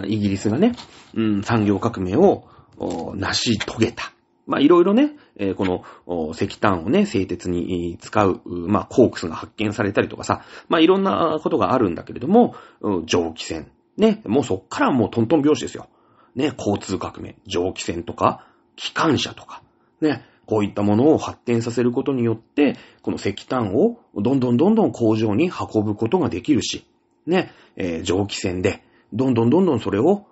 [0.03, 0.71] ん、イギリスがね、
[1.15, 2.46] うん、産業革命を
[2.79, 4.13] 成し遂げた。
[4.45, 12.55] まあ、いろいろね、えー、この石炭をね、製鉄に使う、まあ、コークスが発見されたりとかさ、まあ、いろんなことがあるんだけれども、
[13.05, 13.69] 蒸気船。
[13.97, 15.89] ね、もうそっからもうトントン拍子ですよ。
[16.35, 19.63] ね、交通革命、蒸気船とか、機関車とか、
[20.01, 26.87] ね、こういったものを発展させることによって、この石炭をどんどんどんどん工場に運ぶことができるし、
[27.25, 30.25] ね、えー、蒸気船で、どんどんどんどんそれを、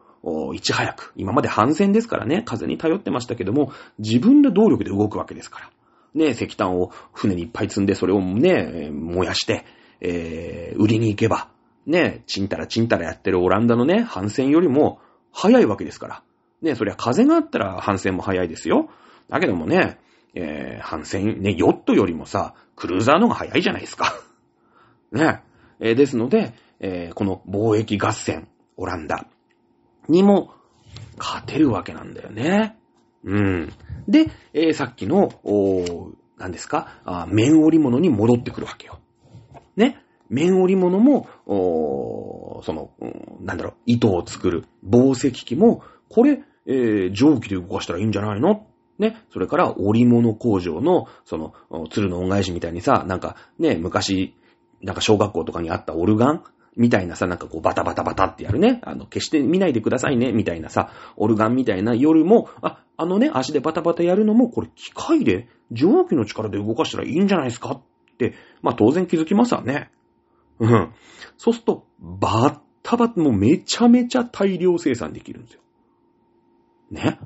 [0.55, 5.69] いち早く、今まで反戦ですからね、風に頼ってましたけども、自分の動力で動くわけですから。
[6.15, 9.65] ね、石炭を船にいっぱい積んで、それをね、燃やして、
[10.01, 11.49] えー、売りに行けば、
[11.85, 14.99] ね、ちんたらちんたらやってるオランダのね、反戦よりも
[15.31, 16.23] 早いわけですから。
[16.61, 18.89] ね、そりゃ風があったら反戦も早いですよ。
[19.29, 19.99] だけどもね、
[20.33, 24.13] えー、反戦、ね、ヨットよりもさ、クルーザーの方が早いじゃないですか。
[25.11, 25.41] ね。
[25.79, 28.47] えー、ですので、えー、この貿易合戦、
[28.77, 29.27] オランダ
[30.07, 30.53] にも
[31.17, 32.77] 勝てるわけなんだよね。
[33.23, 33.73] うん。
[34.07, 36.99] で、えー、さっきの、お何ですか？
[37.05, 38.99] あ面織物に戻ってくるわけよ。
[39.75, 39.99] ね？
[40.29, 48.67] 面織物も、おその、うん、なんだろう、糸を作る紡績機も、これ、えー、蒸気で動かしたらいいんじゃないの？
[48.99, 49.17] ね？
[49.31, 51.53] それから、織物工場の、その、
[51.89, 54.35] 鶴の恩返しみたいにさ、なんか、ね、昔、
[54.81, 56.43] なんか小学校とかにあったオルガン
[56.75, 58.81] みたいなさ、なんかこうバタバタバタってやるね。
[58.83, 67.71] あの、決して見ないでくださいね、みたいなさ、オルガンみたいな夜も、あ、あのね、足でバタバタやるのも、これ機械で、蒸気の力で動かしたらいいんじゃないですか？
[67.71, 67.81] っ
[68.17, 69.89] て、まあ当然気づきますわね。
[70.59, 70.93] うん。
[71.37, 75.61] そうすると、バッタバタ、もうめちゃめちゃ大量生産できるんですよ。
[76.91, 77.19] ね。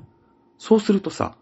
[0.58, 1.36] そうするとさ、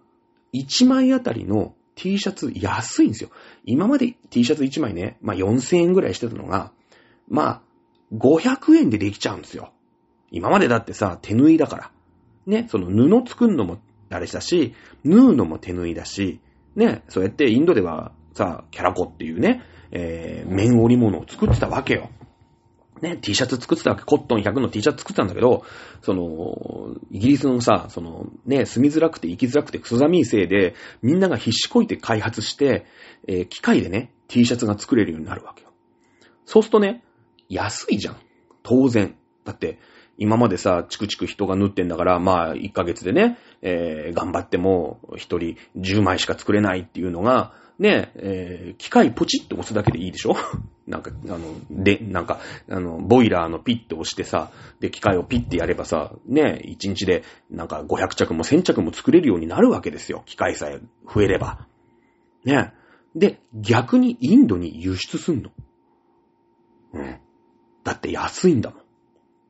[0.55, 3.31] 1枚あたりの T シャツ安いんですよ。
[3.65, 6.73] 今まで T シャツ1枚ね、まあ4000円ぐらいしてたのが、
[7.29, 7.63] まあ
[8.13, 9.73] 500円でできちゃうんですよ。
[10.31, 11.91] 今までだってさ、手縫いだから。
[12.47, 13.79] ね、その布作るのも
[14.11, 16.41] あれだし、縫うのも手縫いだし、
[16.77, 22.11] ね、そうやってインドではさ、キャラコっていうね、えー、面織物を作ってたわけよ。
[23.03, 24.03] ね、T シャツ作ってたわけ。
[24.03, 25.65] コットン100の T シャツ作ってたんだけど、
[26.03, 32.87] その、イギリスのさ、その、ね、住みづらくて生きづらくてクソ寒いせいで、みんなが必死こいて開発して、
[33.29, 35.71] えー、機械でね、T シャツが作れるようになるわけよ。
[36.45, 37.05] そうするとね、
[37.49, 38.17] 安いじゃん。
[38.63, 39.17] 当然。
[39.45, 39.79] だって、
[40.19, 45.39] 今までさ、チクチク人が縫ってんだから、まあ、1ヶ月でね、えー、頑張っても、1人
[45.77, 50.35] 10枚しか作れないっていうのが、ね、えー、機械ポチッと押すだけでいいでしょ？
[50.89, 60.25] なんか、あの、で、なんか、あの、ボイラーのピッて押してさ、で、機械をピッてやればさ、ね、1日で、なんか500着も1000着も作れるようになるわけですよ。
[60.27, 61.67] 機械さえ増えれば。
[62.45, 62.73] ね。
[63.15, 65.51] で、逆にインドに輸出すんの。
[66.95, 67.17] うん。
[67.89, 68.81] だって安いんだもん。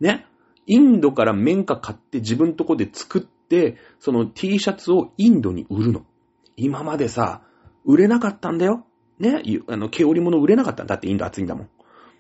[0.01, 0.25] ね。
[0.67, 6.05] インドから綿花買って自分とこで作って、その T シャツをインドに売るの。
[6.57, 7.43] 今までさ、
[7.85, 8.87] 売れなかったんだよ。
[9.19, 11.69] ね、あの、毛織物売れなかったんだってインド暑いんだもん。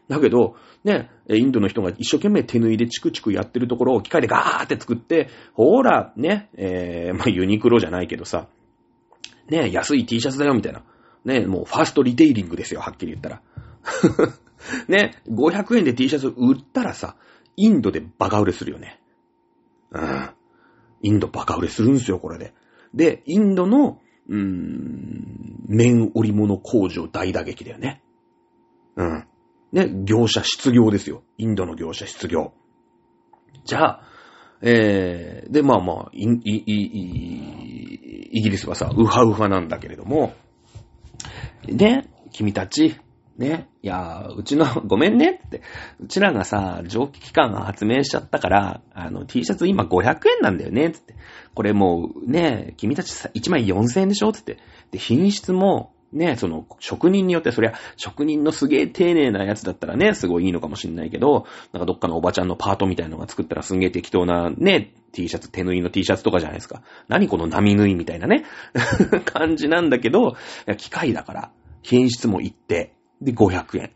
[0.08, 8.48] だけど、ね、インドの人が一生懸命手縫いでチクチクやってるところを機械でガーって作って、ほら、ね、えー、 まあ、ユニクロじゃないけどさ、
[9.48, 10.82] ね、安い T シャツだよ、みたいな。
[11.24, 13.42] ね、もうファーストリテイリングですよ、はっきり言ったら。
[14.88, 17.16] ね、500円で T シャツ売ったらさ、
[17.56, 19.00] インドでバカ売れするよね。
[19.90, 20.30] うん。
[21.02, 22.54] インドバカ売れするんすよ、これで。
[22.94, 28.02] で、インドの、うーん、綿織物工場大打撃だよね。
[28.96, 29.26] うん。
[29.72, 31.22] ね、業者失業ですよ。
[31.36, 32.52] インドの業者失業。
[33.64, 34.02] じゃあ、
[34.60, 36.78] えー、で、まあまあ、イイイ
[38.32, 40.34] イギリスはさ、ウハウハなんだけれども、
[41.66, 42.96] ね、君たち、
[43.38, 45.62] ね、いやうちの、 ごめんねって、
[46.00, 51.14] うちらがさ、蒸気機関が発明しちゃったから、あの、T シャツ今500円なんだよね、つって。
[51.54, 54.58] これもう、ね、君たちさ、1枚4000円でしょつって。
[54.90, 66.82] で、品質も、ね、その、職人によって、そりゃ、職人のすげえ丁寧なやつだったらね、すごいいいのかもしんないけど、なんかどっかのおばちゃんのパートみたいのが作ったらすんげえ適当なね、T シャツ、手縫いの T シャツとかじゃないですか。
[67.08, 68.44] 何この波縫いみたいなね、
[69.26, 70.36] 感じなんだけど、
[70.78, 71.50] 機械だから、
[71.82, 72.97] 品質も一定。
[73.20, 73.90] で、500円。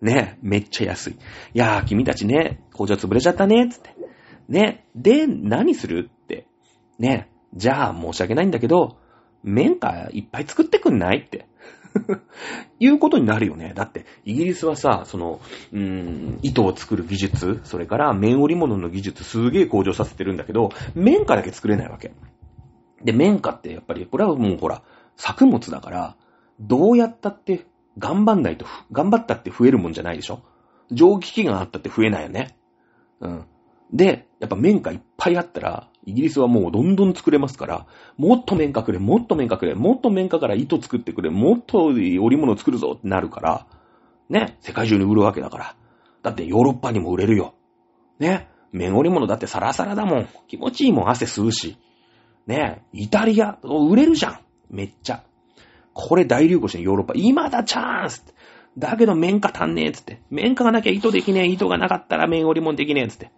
[0.00, 1.12] ね、めっちゃ安い。
[1.12, 1.16] い
[1.54, 3.94] やー、君たちね、工場潰れちゃったね、つって。
[4.48, 6.46] ね、で、何するって。
[6.98, 8.96] ね、じゃあ申し訳ないんだけど、
[9.42, 11.46] 綿花いっぱい作ってくんないって。
[12.78, 13.72] いうことになるよね。
[13.74, 15.40] だって、イギリスはさ、その、
[15.72, 22.12] うーん、糸を作る技術、それから綿織物の技術すげえ向上させてるんだけど、綿花だけ作れないわけ。
[23.02, 24.82] で、綿花ってやっぱり、これはもうほら、
[25.16, 26.16] 作物だから、
[26.60, 27.66] どうやったって
[27.98, 30.42] 頑張んないと、頑張ったって増えるもんじゃないでしょ？
[30.90, 32.56] 蒸気機があったって増えないよね。
[33.20, 33.46] うん。
[33.92, 37.86] で、やっぱ綿花いっぱいあったら、イギリスはもうどんどん作れますから、
[38.16, 43.66] もっと綿花くれ、もっと綿花くれ、もっと綿花から糸作ってくれ、もっと織物作るぞってなるから、
[44.28, 45.76] ね、世界中に売るわけだから。
[46.22, 47.54] だってヨーロッパにも売れるよ。
[48.18, 50.28] ね、綿織物だってサラサラだもん。
[50.46, 51.76] 気持ちいいもん、汗吸うし。
[52.46, 54.40] ね、イタリア、売れるじゃん。
[54.70, 55.24] めっちゃ。
[55.92, 57.14] これ大流行してるヨーロッパ。
[57.16, 58.24] 今だチャンス
[58.78, 60.20] だけど綿花足んねえつって。
[60.30, 61.46] 綿花がなきゃ糸できねえ。
[61.46, 63.30] 糸がなかったら綿織物できねえつって。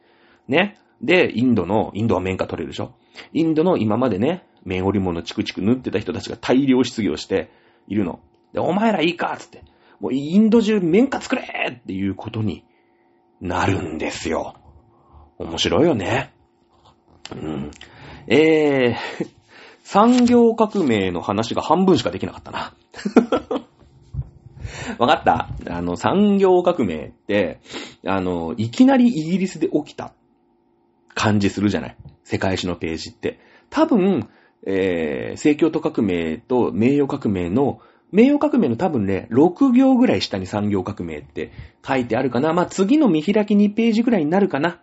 [0.48, 0.78] ね。
[1.00, 2.94] で、インドの、インドは綿花取れるでしょ？
[3.32, 7.50] インドの今までね、綿織物チクチク縫ってた人たちが大量失業して
[7.88, 8.20] いるの。
[8.52, 9.64] で、お前らいいかつって。
[9.98, 11.42] もうインド中綿花作れ
[11.72, 12.64] っていうことに
[13.40, 14.54] なるんですよ。
[15.38, 16.32] 面白いよね。
[17.34, 17.70] うん。
[18.28, 19.28] えー、
[19.82, 22.74] 産業革命の話が半分しかできなかったな。
[24.98, 25.48] わかった？
[25.70, 27.60] あの、産業革命って、
[28.06, 30.12] あの、いきなりイギリスで起きた
[31.14, 31.96] 感じするじゃない？
[32.24, 33.38] 世界史のページって。
[33.70, 34.28] 多分、
[34.66, 37.80] えー、聖教徒革命と名誉革命の、
[38.12, 41.50] 名誉革命の多分ね、6行ぐらい下に産業革命って
[41.86, 42.52] 書いてあるかな。
[42.52, 44.80] まあ、次の見開き2ページぐらいになるかな。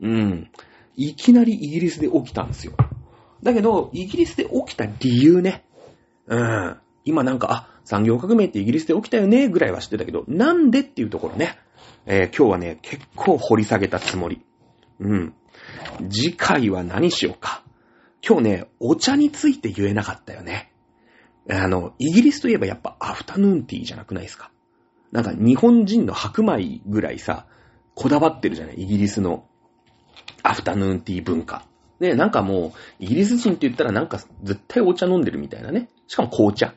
[0.00, 0.50] うん。
[0.96, 2.72] いきなりイギリスで起きたんですよ。
[3.44, 5.64] だけど、イギリスで起きた理由ね。
[6.26, 6.76] うん。
[7.04, 11.58] 今なんか、あ、産業革命ってイギリスで起きたよね、ぐらいは知ってたけど、なんでっていうところね。
[12.06, 14.42] えー、今日はね、結構掘り下げたつもり。
[14.98, 15.34] うん。
[16.10, 17.62] 次回は何しようか。
[18.26, 20.72] 今日ね、お茶について言えなかったよね。
[21.50, 24.50] あの、イギリスといえばやっぱアフタヌーンティーじゃなくないですか。
[25.12, 27.46] なんか日本人の白米ぐらいさ、
[27.94, 29.46] こだわってるじゃないイギリスの
[30.42, 31.66] アフタヌーンティー文化。
[32.00, 35.88] ね、なんかもう、イギリス人って言ったらなんか絶対お茶飲んでるみたいなね。
[36.06, 36.74] しかも紅茶。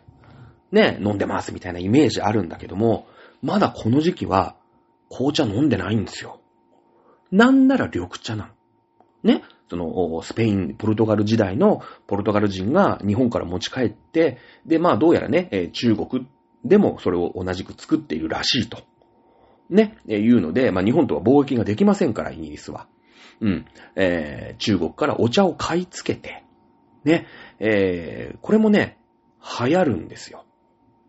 [0.72, 3.08] ね、飲んでますみたいなイメージあるんだけども、
[3.42, 4.56] まだこの時期は
[5.10, 6.42] 紅茶飲んでないんですよ。
[7.32, 8.54] なんなら緑茶なの。
[9.24, 16.28] ね、その、スペイン、ポルトガル時代のポルトガル人が日本から持ち帰って、で、まあどうやらね、中国
[16.64, 18.80] でもそれを同じく作っているらしいと。
[19.70, 22.88] ね、えいうので、まあ日本とは貿易ができませんから、イギリスは。
[23.42, 23.66] うん、
[23.96, 26.44] えー、中国からお茶を買い付けて、
[27.04, 27.28] ね、
[27.60, 28.98] えー、これもね、
[29.60, 30.46] 流行るんですよ。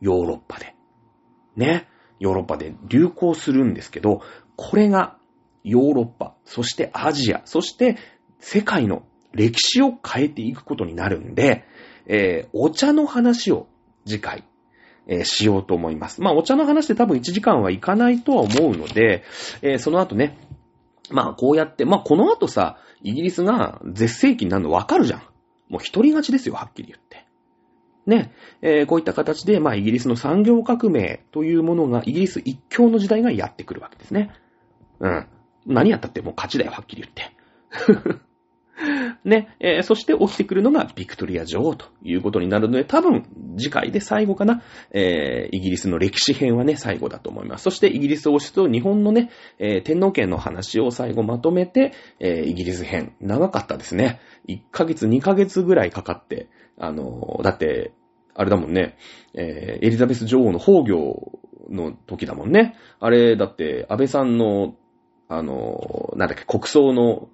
[0.01, 0.75] ヨーロッパで。
[1.57, 1.89] ね、
[2.21, 4.23] ヨーロッパで流行するんですけど、
[4.57, 5.19] これが
[5.65, 7.97] ヨーロッパ、そしてアジア、そして
[8.39, 9.03] 世界の
[9.33, 11.65] 歴史を変えていくことになるんで、
[12.07, 13.67] えー、お茶の話を
[14.07, 14.45] 次回、
[15.07, 16.23] えー、しようと思います。
[16.23, 19.25] まあ、お茶の話で多分1時間はいかないとは思うので、
[19.63, 20.39] えー、その後ね、
[21.11, 25.23] まあ、こうやって、まあ、この後さ、イギリスが絶世紀になるのわかるじゃん。
[25.69, 27.27] もう一人勝ちですよ、はっきり言って。
[28.07, 28.33] ね、
[28.63, 34.33] えー、こういった形で、まあ、イギリスの産業革命というものが、イギリス一強の時代がやってくるわけですね。
[35.01, 35.27] うん。
[35.67, 38.19] 何やったってもう勝ちだよ、はっきり言って。
[39.25, 43.25] ね、えー、そして起きてくるのがビクトリア女王ということになるので、多分
[43.57, 44.63] 次回で最後かな、
[44.93, 47.65] えー、イギリスの歴史編はね、最後だと思います。
[47.65, 53.15] そしてイギリス王室と日本のね、えー、天皇家の話を最後まとめて、え、イギリス編。
[53.21, 54.21] 長かったですね。
[54.49, 56.49] 1ヶ月、2ヶ月ぐらいかかって、
[56.79, 57.93] あの、だって、
[58.35, 58.97] あれだもんね、
[59.35, 61.39] え、エリザベス女王の崩御
[61.71, 62.77] の時だもんね。
[63.01, 64.75] あれ、だって、安倍さんの、
[65.29, 67.29] あの、なんだっけ、国葬の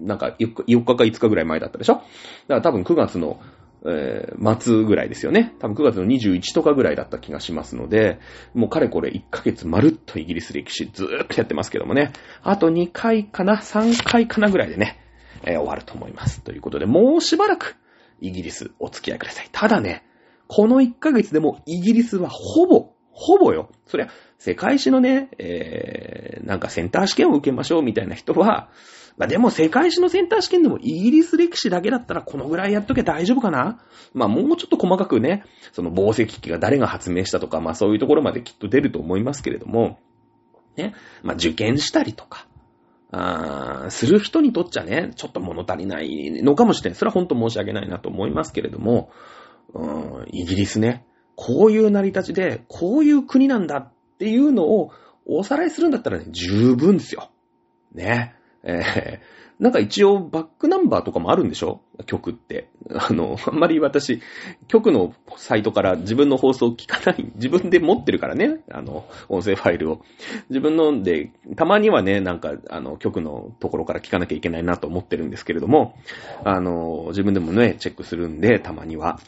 [0.00, 1.94] なんか4日か5日ぐらい前だったでしょ？
[1.94, 2.04] だか
[2.48, 3.40] ら多分9月の、
[3.86, 5.54] えー、末ぐらいですよね。
[5.58, 8.18] 多分9月の21とかぐらいだった気がしますので、
[8.54, 12.12] もうかれこれ1ヶ月まるっとイギリス歴史ずーっとやってますけどもね。
[12.42, 15.00] あと2回かな ?3 回かなぐらいでね、
[15.44, 16.42] えー、終わると思います。
[16.42, 17.76] ということで、もうしばらく
[18.20, 19.48] イギリスお付き合いください。
[19.52, 20.04] ただね、
[20.48, 23.70] この1ヶ月でもイギリスはほぼ、ほぼよ。
[23.86, 24.08] そりゃ、
[24.38, 28.70] 世界史のね、えー、なんかセンター試験を受けましょうみたいな人は、
[29.18, 33.80] まあでも世界史のセンター試験でもイギリス歴史だけだったらこのぐらいやっとけ大丈夫かな？
[34.14, 39.98] まあもうちょっと細かくね、その防石機が誰が発明したとか、まあそういうところまできっと出ると思いますけれども、
[40.76, 42.46] ね、まあ受験したりとか、
[43.10, 46.96] あする人にとっちゃね、ちょっと物足りないのかもしれない。
[46.96, 49.10] それは本当申し訳ないなと思いますけれども、
[49.74, 51.04] うん、イギリスね、
[51.34, 54.92] こういう成り立ちで、こういう国なんだっていうのを
[55.26, 57.30] おさらいするんだったらね、十分ですよ。
[57.92, 58.34] ね。
[58.62, 61.80] えー、なんか一応バックナンバーとかもあるんでしょ？
[62.06, 62.68] 曲って。
[62.90, 64.20] あの、あんまり私、
[64.68, 67.30] 曲のサイトから自分の放送聞かない。
[67.34, 68.60] 自分で持ってるからね。
[68.70, 70.02] あの、音声ファイルを。
[70.48, 75.96] 自分ので、たまにはね、なんか、あの、曲のところから聞かなきゃいけないなと思ってるんですけれども、
[76.44, 79.18] あの、自分でもね、チェックするんで、たまには。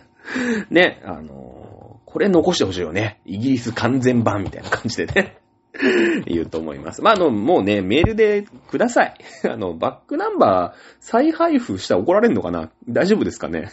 [0.70, 3.20] ね、あの、これ残してほしいよね。
[3.26, 5.36] イギリス完全版みたいな感じでね。
[6.26, 7.02] 言うと思います。
[7.02, 9.14] まあ、あの、もうね、メールでください。
[9.48, 12.70] あの、バックナンバー再配布したら怒られるのかな？
[12.88, 13.70] 大丈夫ですかね？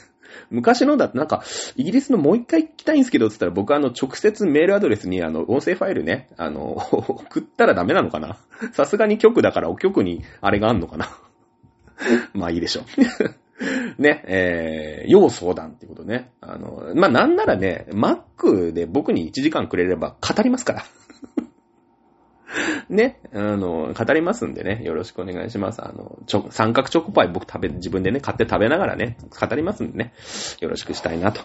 [0.49, 1.43] 昔のだなんか、
[1.76, 8.38] イギリスのもう一回聞きたいんですけど、つったら僕はあの、直接メールアドレスにあの、音声ファイルね、あの、 送ったらダメなのかな？
[8.74, 11.10] さすがに局だからお局にあれがあんのかな？
[12.34, 14.01] まあいいでしょう。
[14.01, 16.32] ね、えー、要相談ってことね。
[16.41, 20.84] あの、まあなんならね、Mac で僕に1時間くれれば語りますから。
[22.89, 25.82] ね、あの、語りますんでね、よろしくお願いします。
[25.84, 30.14] あの、ちょ、三角チョコパイ僕食べ、自分でね、買って食べながらね、語りますんでね、
[30.60, 31.41] よろしくしたいなと。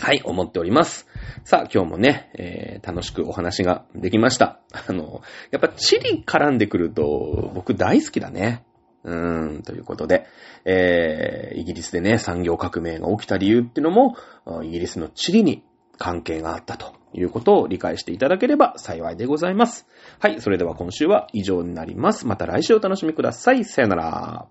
[0.00, 1.06] はい、思っております。
[1.44, 4.60] さあ、今日もね、えー、楽しくお話ができました。
[4.72, 8.64] あの、やっぱチリ絡んでくると、僕大好きだね。
[9.04, 10.26] うーん、ということで、
[10.64, 14.16] えー、イギリスでね、産業革命が起きた理由っていうのも、
[14.62, 15.62] イギリスのチリに
[15.96, 19.86] 関係があったということを理解していただければ幸いでございます。
[20.24, 22.26] はい、それでは今週は以上になります。
[22.26, 23.66] また来週お楽しみください。
[23.66, 24.46] さよなら。